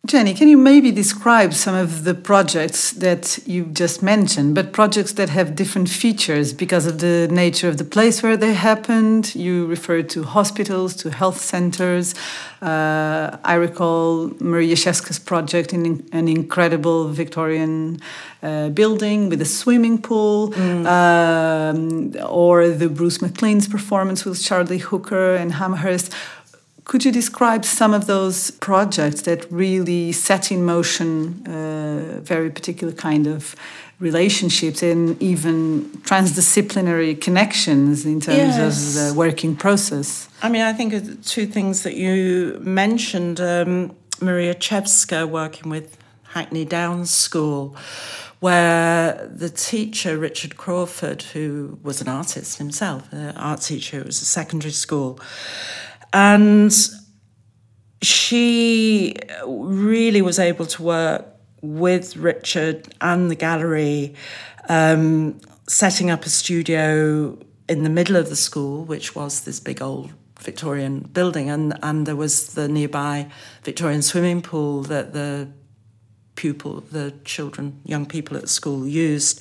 Jenny, 0.08 0.32
can 0.32 0.48
you 0.48 0.56
maybe 0.56 0.90
describe 0.90 1.52
some 1.52 1.74
of 1.74 2.04
the 2.04 2.14
projects 2.14 2.92
that 2.92 3.38
you 3.44 3.66
just 3.66 4.02
mentioned, 4.02 4.54
but 4.54 4.72
projects 4.72 5.12
that 5.12 5.28
have 5.28 5.54
different 5.54 5.90
features 5.90 6.54
because 6.54 6.86
of 6.86 7.00
the 7.00 7.28
nature 7.30 7.68
of 7.68 7.76
the 7.76 7.84
place 7.84 8.22
where 8.22 8.34
they 8.34 8.54
happened? 8.54 9.34
You 9.34 9.66
referred 9.66 10.08
to 10.10 10.22
hospitals, 10.22 10.96
to 11.02 11.10
health 11.10 11.42
centers. 11.42 12.14
Uh, 12.62 13.36
I 13.44 13.54
recall 13.56 14.32
Maria 14.40 14.76
Chevska's 14.76 15.18
project 15.18 15.74
in 15.74 16.08
an 16.12 16.26
incredible 16.26 17.08
Victorian 17.08 18.00
uh, 18.42 18.70
building 18.70 19.28
with 19.28 19.42
a 19.42 19.50
swimming 19.60 20.00
pool, 20.00 20.52
mm. 20.52 20.86
um, 20.86 22.16
or 22.26 22.70
the 22.70 22.88
Bruce 22.88 23.18
McLean's 23.18 23.68
performance 23.68 24.24
with 24.24 24.42
Charlie 24.42 24.78
Hooker 24.78 25.34
and 25.34 25.52
Amherst 25.52 26.14
could 26.88 27.04
you 27.04 27.12
describe 27.12 27.66
some 27.66 27.92
of 27.92 28.06
those 28.06 28.50
projects 28.50 29.22
that 29.22 29.46
really 29.52 30.10
set 30.10 30.50
in 30.50 30.64
motion 30.64 31.46
uh, 31.46 32.18
very 32.22 32.50
particular 32.50 32.94
kind 32.94 33.26
of 33.26 33.54
relationships 34.00 34.82
and 34.82 35.20
even 35.20 35.84
transdisciplinary 36.04 37.20
connections 37.20 38.06
in 38.06 38.20
terms 38.20 38.38
yes. 38.38 38.96
of 38.96 39.04
the 39.04 39.14
working 39.14 39.54
process? 39.54 40.30
I 40.42 40.48
mean, 40.48 40.62
I 40.62 40.72
think 40.72 41.22
two 41.24 41.46
things 41.46 41.82
that 41.82 41.94
you 41.94 42.58
mentioned 42.62 43.38
um, 43.38 43.94
Maria 44.22 44.54
Chevska 44.54 45.28
working 45.28 45.68
with 45.68 45.98
Hackney 46.32 46.64
Downs 46.64 47.10
School 47.10 47.76
where 48.40 49.28
the 49.34 49.50
teacher, 49.50 50.16
Richard 50.16 50.56
Crawford, 50.56 51.22
who 51.22 51.76
was 51.82 52.00
an 52.00 52.08
artist 52.08 52.58
himself, 52.58 53.12
an 53.12 53.36
art 53.36 53.62
teacher, 53.62 53.98
it 53.98 54.06
was 54.06 54.22
a 54.22 54.24
secondary 54.24 54.70
school, 54.70 55.18
and 56.12 56.72
she 58.02 59.16
really 59.46 60.22
was 60.22 60.38
able 60.38 60.66
to 60.66 60.82
work 60.82 61.26
with 61.60 62.16
Richard 62.16 62.94
and 63.00 63.30
the 63.30 63.34
gallery 63.34 64.14
um, 64.68 65.40
setting 65.66 66.10
up 66.10 66.24
a 66.24 66.28
studio 66.28 67.36
in 67.68 67.82
the 67.82 67.90
middle 67.90 68.16
of 68.16 68.28
the 68.28 68.36
school, 68.36 68.84
which 68.84 69.14
was 69.14 69.42
this 69.42 69.60
big 69.60 69.82
old 69.82 70.12
Victorian 70.40 71.00
building, 71.00 71.50
and, 71.50 71.76
and 71.82 72.06
there 72.06 72.16
was 72.16 72.54
the 72.54 72.68
nearby 72.68 73.28
Victorian 73.64 74.02
swimming 74.02 74.40
pool 74.40 74.82
that 74.84 75.12
the 75.12 75.48
pupil, 76.36 76.84
the 76.92 77.12
children, 77.24 77.80
young 77.84 78.06
people 78.06 78.36
at 78.36 78.48
school 78.48 78.86
used. 78.86 79.40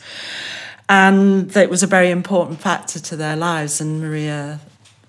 And 0.90 1.56
it 1.56 1.70
was 1.70 1.84
a 1.84 1.88
very 1.88 2.10
important 2.10 2.60
factor 2.60 3.00
to 3.00 3.16
their 3.16 3.36
lives, 3.36 3.80
and 3.80 4.02
Maria 4.02 4.60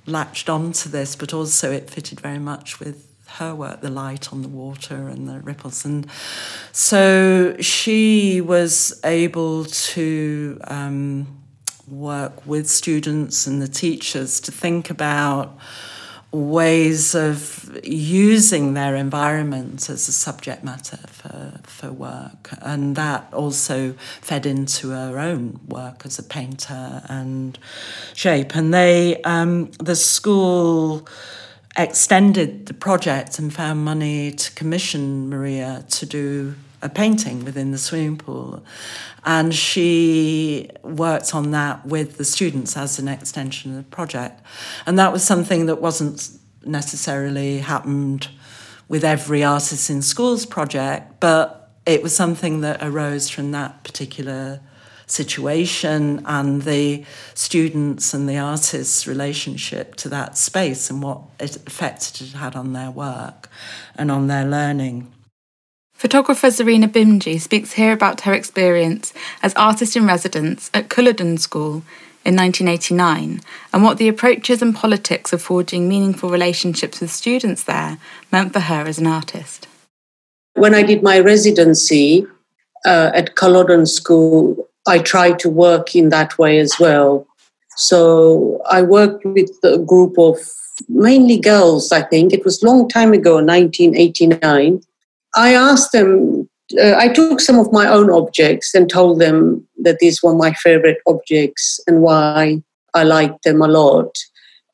latched 0.09 0.49
on 0.49 0.73
to 0.73 0.89
this, 0.89 1.17
but 1.17 1.33
also 1.33 1.71
it 1.71 1.91
fitted 1.91 2.21
very 2.21 2.39
much 2.39 2.81
with 2.81 3.07
her 3.37 3.55
work, 3.55 3.81
the 3.83 3.91
light 3.91 4.33
on 4.33 4.43
the 4.43 4.49
water 4.49 5.09
and 5.09 5.29
the 5.29 5.41
ripples. 5.41 5.85
And 5.85 6.07
so 6.73 7.57
she 7.61 8.41
was 8.41 8.99
able 9.05 9.67
to 9.67 10.59
um, 10.65 11.43
work 11.87 12.47
with 12.47 12.69
students 12.69 13.47
and 13.47 13.61
the 13.61 13.69
teachers 13.69 14.41
to 14.41 14.53
think 14.53 14.91
about 14.91 15.59
ways 16.31 17.15
of 17.15 17.79
using 17.83 18.75
their 18.75 18.95
environment 18.95 19.89
as 19.89 20.09
a 20.09 20.13
subject 20.13 20.63
matter 20.63 20.99
for, 21.07 21.59
for 21.63 21.91
work. 21.91 22.51
And 22.61 22.97
that 22.97 23.33
also 23.33 23.95
fed 24.21 24.45
into 24.45 24.91
her 24.91 25.19
own 25.19 25.61
work 25.67 26.03
as 26.05 26.19
a 26.19 26.23
painter 26.23 27.03
and 27.09 27.59
shape. 28.15 28.55
And 28.55 28.75
they, 28.75 29.23
um, 29.23 29.71
the 29.79 29.97
school 29.97 31.09
extended 31.77 32.67
the 32.67 32.75
project 32.75 33.39
and 33.39 33.55
found 33.55 33.85
money 33.85 34.33
to 34.33 34.53
commission 34.53 35.31
Maria 35.31 35.85
to 35.91 36.05
do 36.05 36.55
a 36.83 36.89
painting 36.89 37.45
within 37.45 37.71
the 37.71 37.79
swimming 37.79 38.17
pool. 38.17 38.65
And 39.25 39.55
she 39.55 40.71
worked 40.83 41.35
on 41.35 41.51
that 41.51 41.87
with 41.87 42.19
the 42.19 42.25
students 42.25 42.77
as 42.77 42.99
an 42.99 43.09
extension 43.09 43.73
of 43.73 43.85
the 43.85 43.91
project. 43.91 44.43
And 44.87 44.99
that 44.99 45.13
was 45.13 45.25
something 45.25 45.67
that 45.67 45.81
wasn't 45.81 46.31
necessarily 46.65 47.59
happened 47.59 48.29
with 48.89 49.05
every 49.05 49.45
artist 49.45 49.91
in 49.91 50.03
schools 50.03 50.47
project, 50.47 51.21
but 51.21 51.71
it 51.85 52.03
was 52.03 52.15
something 52.15 52.61
that 52.63 52.83
arose 52.83 53.29
from 53.29 53.51
that 53.53 53.85
particular 53.85 54.61
situation 55.07 56.23
and 56.27 56.63
the 56.63 57.05
students 57.35 58.13
and 58.13 58.29
the 58.29 58.39
artists' 58.39 59.07
relationship 59.07 59.95
to 59.97 60.09
that 60.09 60.37
space 60.37 60.91
and 60.91 61.03
what 61.03 61.23
effect 61.41 62.21
it 62.21 62.33
had 62.33 62.55
on 62.55 62.73
their 62.73 62.91
work 62.91 63.49
and 63.97 64.11
on 64.11 64.27
their 64.27 64.45
learning. 64.45 65.13
Photographer 65.99 66.47
Zarina 66.47 66.87
Bhimji 66.87 67.41
speaks 67.41 67.73
here 67.73 67.93
about 67.93 68.21
her 68.21 68.33
experience 68.33 69.13
as 69.43 69.53
artist 69.55 69.97
in 69.97 70.07
residence 70.07 70.71
at 70.73 70.89
Culloden 70.89 71.39
School 71.39 71.83
in 72.25 72.37
1989 72.37 73.41
and 73.73 73.83
what 73.83 73.99
the 73.99 74.07
approaches 74.07 74.63
and 74.63 74.77
politics 74.77 75.33
of 75.33 75.43
forging 75.43 75.89
meaningful 75.89 76.31
relationships 76.31 77.01
with 77.01 77.11
students 77.11 77.65
there 77.65 77.99
meant 78.31 78.53
for 78.53 78.61
her 78.61 78.87
as 78.87 79.01
an 79.01 79.09
artist. 79.09 79.67
When 80.55 80.73
I 80.73 80.85
did 80.85 81.03
my 81.03 81.19
residency 81.19 82.25
uh, 82.87 83.11
at 83.13 83.35
Culloden 83.35 83.85
School, 83.85 84.69
I 84.87 85.01
tried 85.01 85.41
to 85.41 85.51
work 85.51 85.97
in 85.97 86.11
that 86.11 86.39
way 86.39 86.61
as 86.61 86.79
well. 86.79 87.27
So 87.77 88.63
I 88.71 88.83
worked 88.83 89.25
with 89.25 89.51
a 89.65 89.79
group 89.79 90.17
of 90.17 90.39
mainly 90.89 91.41
girls, 91.41 91.91
I 91.91 92.03
think. 92.03 92.33
It 92.33 92.45
was 92.45 92.63
long 92.63 92.89
time 92.89 93.13
ago, 93.13 93.43
1989 93.43 94.83
I 95.37 95.55
asked 95.55 95.93
them, 95.93 96.49
uh, 96.81 96.95
I 96.97 97.09
took 97.09 97.41
some 97.41 97.59
of 97.59 97.73
my 97.73 97.87
own 97.87 98.11
objects 98.11 98.75
and 98.75 98.89
told 98.89 99.21
them 99.21 99.67
that 99.83 99.99
these 99.99 100.23
were 100.23 100.35
my 100.35 100.53
favorite 100.53 100.99
objects 101.07 101.81
and 101.87 102.03
why 102.03 102.63
I 102.95 103.05
liked 103.05 103.45
them 103.45 103.63
a 103.63 103.69
lot. 103.69 104.17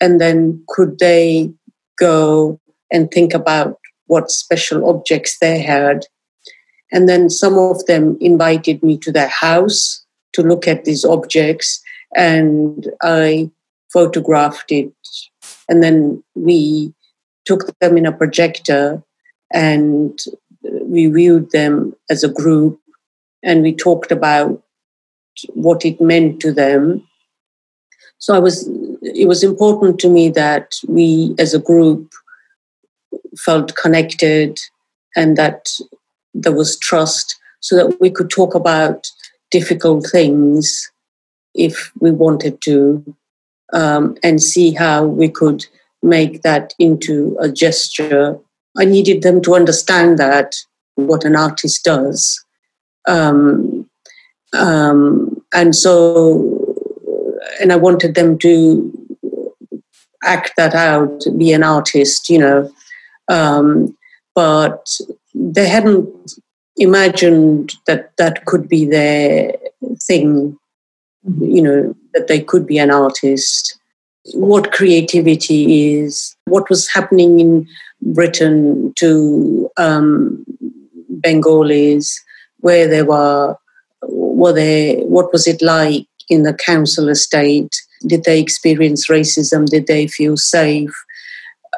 And 0.01 0.21
then 0.21 0.63
could 0.69 0.99
they 0.99 1.53
go 1.99 2.61
and 2.93 3.11
think 3.11 3.35
about 3.35 3.79
what 4.07 4.31
special 4.31 4.89
objects 4.89 5.39
they 5.41 5.61
had? 5.61 6.07
And 6.93 7.09
then 7.09 7.31
some 7.31 7.59
of 7.59 7.85
them 7.87 8.17
invited 8.21 8.83
me 8.83 8.99
to 8.99 9.11
their 9.11 9.29
house 9.29 10.05
to 10.35 10.43
look 10.43 10.69
at 10.69 10.85
these 10.85 11.05
objects, 11.05 11.83
and 12.17 12.89
I 13.03 13.51
photographed 13.93 14.71
it. 14.71 14.93
And 15.69 15.83
then 15.83 16.23
we 16.35 16.93
took 17.45 17.77
them 17.79 17.97
in 17.97 18.07
a 18.07 18.13
projector 18.13 19.03
and 19.53 20.19
we 20.83 21.07
viewed 21.07 21.51
them 21.51 21.95
as 22.11 22.25
a 22.25 22.29
group 22.29 22.81
and 23.43 23.63
we 23.63 23.75
talked 23.75 24.11
about 24.11 24.63
what 25.49 25.85
it 25.85 26.01
meant 26.01 26.41
to 26.41 26.53
them. 26.53 27.07
So 28.19 28.35
I 28.35 28.39
was 28.39 28.69
it 29.03 29.29
was 29.29 29.45
important 29.45 29.99
to 30.01 30.09
me 30.09 30.31
that 30.31 30.75
we 30.89 31.35
as 31.39 31.53
a 31.53 31.59
group 31.59 32.13
felt 33.37 33.77
connected 33.77 34.59
and 35.17 35.37
that 35.37 35.71
there 36.33 36.53
was 36.53 36.79
trust 36.79 37.37
so 37.61 37.77
that 37.77 38.01
we 38.01 38.11
could 38.11 38.31
talk 38.31 38.55
about 38.55 39.11
difficult 39.51 40.07
things 40.11 40.91
if 41.55 41.93
we 42.01 42.11
wanted 42.11 42.61
to 42.63 43.15
um, 43.73 44.17
and 44.23 44.43
see 44.43 44.73
how 44.73 45.05
we 45.05 45.29
could 45.29 45.67
make 46.03 46.43
that 46.43 46.75
into 46.79 47.37
a 47.41 47.49
gesture 47.49 48.39
I 48.77 48.85
needed 48.85 49.23
them 49.23 49.41
to 49.43 49.55
understand 49.55 50.19
that 50.19 50.55
what 50.97 51.25
an 51.25 51.37
artist 51.37 51.85
does. 51.85 52.45
Um, 53.07 53.89
um, 54.57 55.43
and 55.53 55.75
so, 55.75 56.75
and 57.61 57.73
I 57.73 57.77
wanted 57.77 58.15
them 58.15 58.39
to 58.39 58.93
act 60.23 60.53
that 60.57 60.75
out, 60.75 61.25
be 61.37 61.53
an 61.53 61.63
artist, 61.63 62.29
you 62.29 62.39
know. 62.39 62.73
Um, 63.29 63.97
but 64.35 64.87
they 65.35 65.69
hadn't 65.69 66.35
imagined 66.77 67.75
that 67.87 68.17
that 68.17 68.45
could 68.47 68.69
be 68.69 68.85
their 68.85 69.53
thing, 70.03 70.59
you 71.41 71.63
know, 71.63 71.95
that 72.15 72.27
they 72.27 72.41
could 72.41 72.67
be 72.67 72.79
an 72.79 72.91
artist. 72.91 73.79
What 74.33 74.73
creativity 74.73 75.99
is, 75.99 76.35
what 76.47 76.69
was 76.71 76.89
happening 76.89 77.41
in 77.41 77.69
Britain 78.13 78.93
to 78.97 79.71
um, 79.77 80.45
Bengalis, 81.09 82.23
where 82.61 82.87
they 82.87 83.03
were, 83.03 83.57
were 84.03 84.53
they, 84.53 84.97
what 85.03 85.33
was 85.33 85.47
it 85.47 85.63
like 85.63 86.07
in 86.29 86.43
the 86.43 86.55
council 86.55 87.09
estate? 87.09 87.75
Did 88.07 88.25
they 88.25 88.41
experience 88.41 89.09
racism? 89.09 89.67
Did 89.67 89.87
they 89.87 90.07
feel 90.07 90.37
safe? 90.37 90.95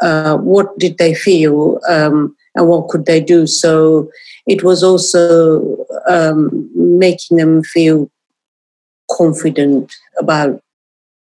Uh, 0.03 0.37
what 0.37 0.77
did 0.79 0.99
they 0.99 1.15
feel 1.15 1.81
um, 1.89 2.37
and 2.55 2.69
what 2.69 2.89
could 2.89 3.07
they 3.07 3.21
do? 3.21 3.47
So 3.47 4.11
it 4.47 4.63
was 4.63 4.83
also 4.83 5.87
um, 6.09 6.71
making 6.75 7.37
them 7.37 7.63
feel 7.63 8.11
confident 9.11 9.95
about 10.19 10.61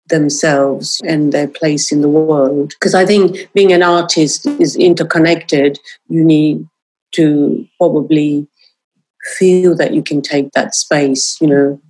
themselves 0.10 1.02
and 1.06 1.32
their 1.32 1.48
place 1.48 1.92
in 1.92 2.02
the 2.02 2.10
world. 2.10 2.70
Because 2.70 2.94
I 2.94 3.06
think 3.06 3.52
being 3.54 3.72
an 3.72 3.84
artist 3.84 4.46
is 4.60 4.76
interconnected. 4.76 5.80
You 6.10 6.24
need 6.24 6.68
to 7.14 7.68
probably 7.78 8.48
feel 9.38 9.76
that 9.76 9.94
you 9.94 10.04
can 10.04 10.22
take 10.22 10.52
that 10.52 10.76
space, 10.76 11.40
you 11.42 11.48
know. 11.48 11.82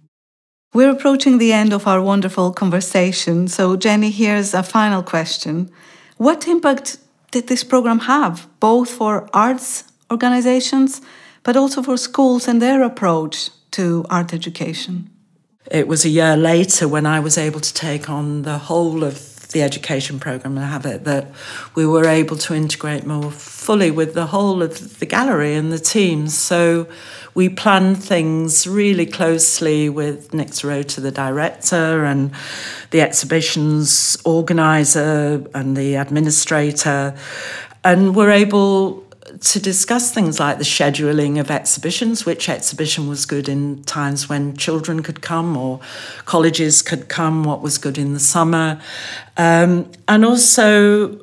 We're 0.73 0.91
approaching 0.91 1.39
the 1.39 1.51
end 1.51 1.73
of 1.73 1.87
our 1.87 2.01
wonderful 2.01 2.51
conversation. 2.53 3.47
So, 3.47 3.75
Jenny, 3.75 4.11
here's 4.11 4.53
a 4.53 4.61
final 4.61 5.01
question. 5.01 5.71
What 6.17 6.47
impact 6.47 6.97
did 7.31 7.47
this 7.47 7.63
program 7.63 7.99
have, 7.99 8.47
both 8.59 8.89
for 8.89 9.27
arts 9.33 9.83
organizations, 10.11 11.01
but 11.43 11.55
also 11.55 11.81
for 11.81 11.97
schools 11.97 12.47
and 12.47 12.61
their 12.61 12.83
approach 12.83 13.49
to 13.71 14.05
art 14.09 14.33
education? 14.33 15.09
It 15.71 15.87
was 15.87 16.03
a 16.03 16.09
year 16.09 16.35
later 16.35 16.87
when 16.87 17.05
I 17.05 17.19
was 17.19 17.37
able 17.37 17.59
to 17.59 17.73
take 17.73 18.09
on 18.09 18.41
the 18.41 18.57
whole 18.57 19.03
of 19.03 19.47
the 19.51 19.61
education 19.61 20.19
program 20.19 20.57
and 20.57 20.65
have 20.65 20.85
it 20.85 21.03
that 21.05 21.27
we 21.75 21.85
were 21.85 22.05
able 22.05 22.37
to 22.37 22.53
integrate 22.53 23.05
more 23.05 23.31
fully 23.31 23.91
with 23.91 24.13
the 24.13 24.27
whole 24.27 24.61
of 24.61 24.99
the 24.99 25.05
gallery 25.05 25.55
and 25.55 25.71
the 25.71 25.79
teams. 25.79 26.37
So 26.37 26.87
we 27.33 27.49
planned 27.49 28.03
things 28.03 28.67
really 28.67 29.05
closely 29.05 29.89
with 29.89 30.33
Nick 30.33 30.49
Serota, 30.49 31.01
the 31.01 31.11
director, 31.11 32.03
and 32.03 32.31
the 32.91 33.01
exhibitions 33.01 34.17
organizer 34.23 35.45
and 35.53 35.77
the 35.77 35.95
administrator, 35.95 37.15
and 37.83 38.15
we're 38.15 38.31
able 38.31 39.03
to 39.39 39.59
discuss 39.59 40.13
things 40.13 40.39
like 40.39 40.57
the 40.57 40.63
scheduling 40.63 41.39
of 41.39 41.51
exhibitions, 41.51 42.25
which 42.25 42.49
exhibition 42.49 43.07
was 43.07 43.25
good 43.25 43.47
in 43.47 43.83
times 43.83 44.29
when 44.29 44.55
children 44.57 45.03
could 45.03 45.21
come 45.21 45.55
or 45.57 45.79
colleges 46.25 46.81
could 46.81 47.09
come, 47.09 47.43
what 47.43 47.61
was 47.61 47.77
good 47.77 47.97
in 47.97 48.13
the 48.13 48.19
summer, 48.19 48.81
um, 49.37 49.89
and 50.07 50.25
also 50.25 51.19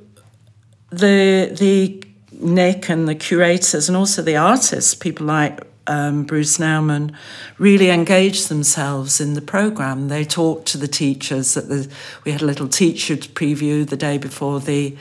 the 0.91 1.51
the 1.59 2.03
Nick 2.33 2.89
and 2.89 3.09
the 3.09 3.15
curators 3.15 3.89
and 3.89 3.97
also 3.97 4.23
the 4.23 4.37
artists, 4.37 4.95
people 4.95 5.27
like 5.27 5.61
um, 5.87 6.25
Bruce 6.25 6.59
Nauman 6.59 7.15
really 7.59 7.91
engaged 7.91 8.49
themselves 8.49 9.21
in 9.21 9.35
the 9.35 9.41
program. 9.41 10.09
They 10.09 10.25
talked 10.25 10.67
to 10.69 10.79
the 10.79 10.89
teachers. 10.89 11.55
That 11.55 11.69
the, 11.69 11.89
we 12.25 12.33
had 12.33 12.43
a 12.43 12.47
little 12.47 12.69
teacher 12.69 13.17
preview 13.17 13.89
the 13.89 13.97
day 13.97 14.19
before 14.19 14.61
the 14.61 14.97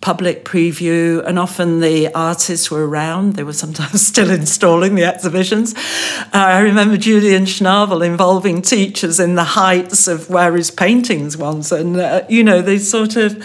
public 0.00 0.44
preview, 0.44 1.24
and 1.26 1.38
often 1.38 1.80
the 1.80 2.08
artists 2.14 2.70
were 2.70 2.88
around. 2.88 3.34
They 3.34 3.42
were 3.42 3.52
sometimes 3.52 4.06
still 4.06 4.30
installing 4.30 4.94
the 4.94 5.04
exhibitions. 5.04 5.74
Uh, 5.74 6.28
I 6.32 6.60
remember 6.60 6.96
Julian 6.96 7.44
Schnabel 7.44 8.04
involving 8.04 8.62
teachers 8.62 9.20
in 9.20 9.34
the 9.34 9.44
heights 9.44 10.08
of 10.08 10.30
where 10.30 10.54
his 10.56 10.70
paintings 10.70 11.36
once, 11.36 11.70
and 11.70 11.96
uh, 11.96 12.24
you 12.28 12.42
know, 12.42 12.62
they 12.62 12.78
sort 12.78 13.16
of 13.16 13.44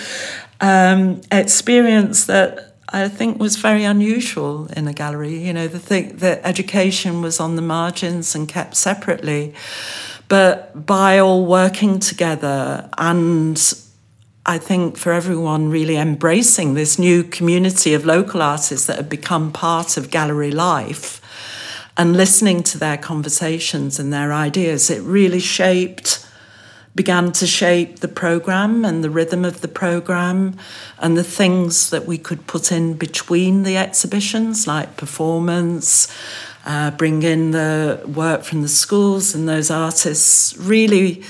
um, 0.62 1.22
experience 1.32 2.26
that 2.26 2.74
I 2.90 3.10
think 3.10 3.40
was 3.40 3.58
very 3.58 3.84
unusual 3.84 4.68
in 4.68 4.88
a 4.88 4.94
gallery. 4.94 5.38
You 5.46 5.52
know, 5.52 5.68
the 5.68 5.80
thing 5.80 6.18
that 6.18 6.42
education 6.46 7.22
was 7.22 7.40
on 7.42 7.58
the 7.58 7.62
margins 7.62 8.36
and 8.36 8.48
kept 8.48 8.78
separately, 8.78 9.54
but 10.30 10.86
by 10.86 11.20
all 11.20 11.46
working 11.46 12.00
together 12.00 12.90
and 12.98 13.58
I 14.48 14.60
think 14.60 14.96
for 14.96 15.12
everyone 15.12 15.72
really 15.72 15.98
embracing 15.98 16.76
this 16.76 17.00
new 17.00 17.24
community 17.24 17.96
of 17.96 18.06
local 18.06 18.44
artists 18.44 18.86
that 18.86 18.98
have 18.98 19.10
become 19.10 19.52
part 19.52 19.98
of 19.98 20.12
gallery 20.12 20.52
life 20.52 21.20
and 21.98 22.16
listening 22.16 22.62
to 22.64 22.78
their 22.78 22.98
conversations 22.98 23.98
and 24.00 24.14
their 24.14 24.32
ideas, 24.32 24.92
it 24.92 25.02
really 25.02 25.40
shaped, 25.40 26.28
began 26.94 27.32
to 27.32 27.48
shape 27.48 28.02
the 28.02 28.08
program 28.08 28.86
and 28.86 29.04
the 29.04 29.10
rhythm 29.10 29.44
of 29.44 29.62
the 29.62 29.68
program 29.68 30.56
and 31.00 31.18
the 31.18 31.24
things 31.24 31.90
that 31.90 32.06
we 32.06 32.20
could 32.20 32.46
put 32.46 32.72
in 32.72 32.94
between 32.94 33.64
the 33.64 33.78
exhibitions, 33.78 34.68
like 34.68 34.96
performance. 34.96 36.08
Uh, 36.68 36.90
bring 36.90 37.22
in 37.22 37.52
the 37.52 38.02
work 38.08 38.44
from 38.44 38.64
the 38.64 38.68
schools 38.68 39.36
and 39.36 39.48
those 39.48 39.70
artists 39.70 40.58
really 40.58 41.24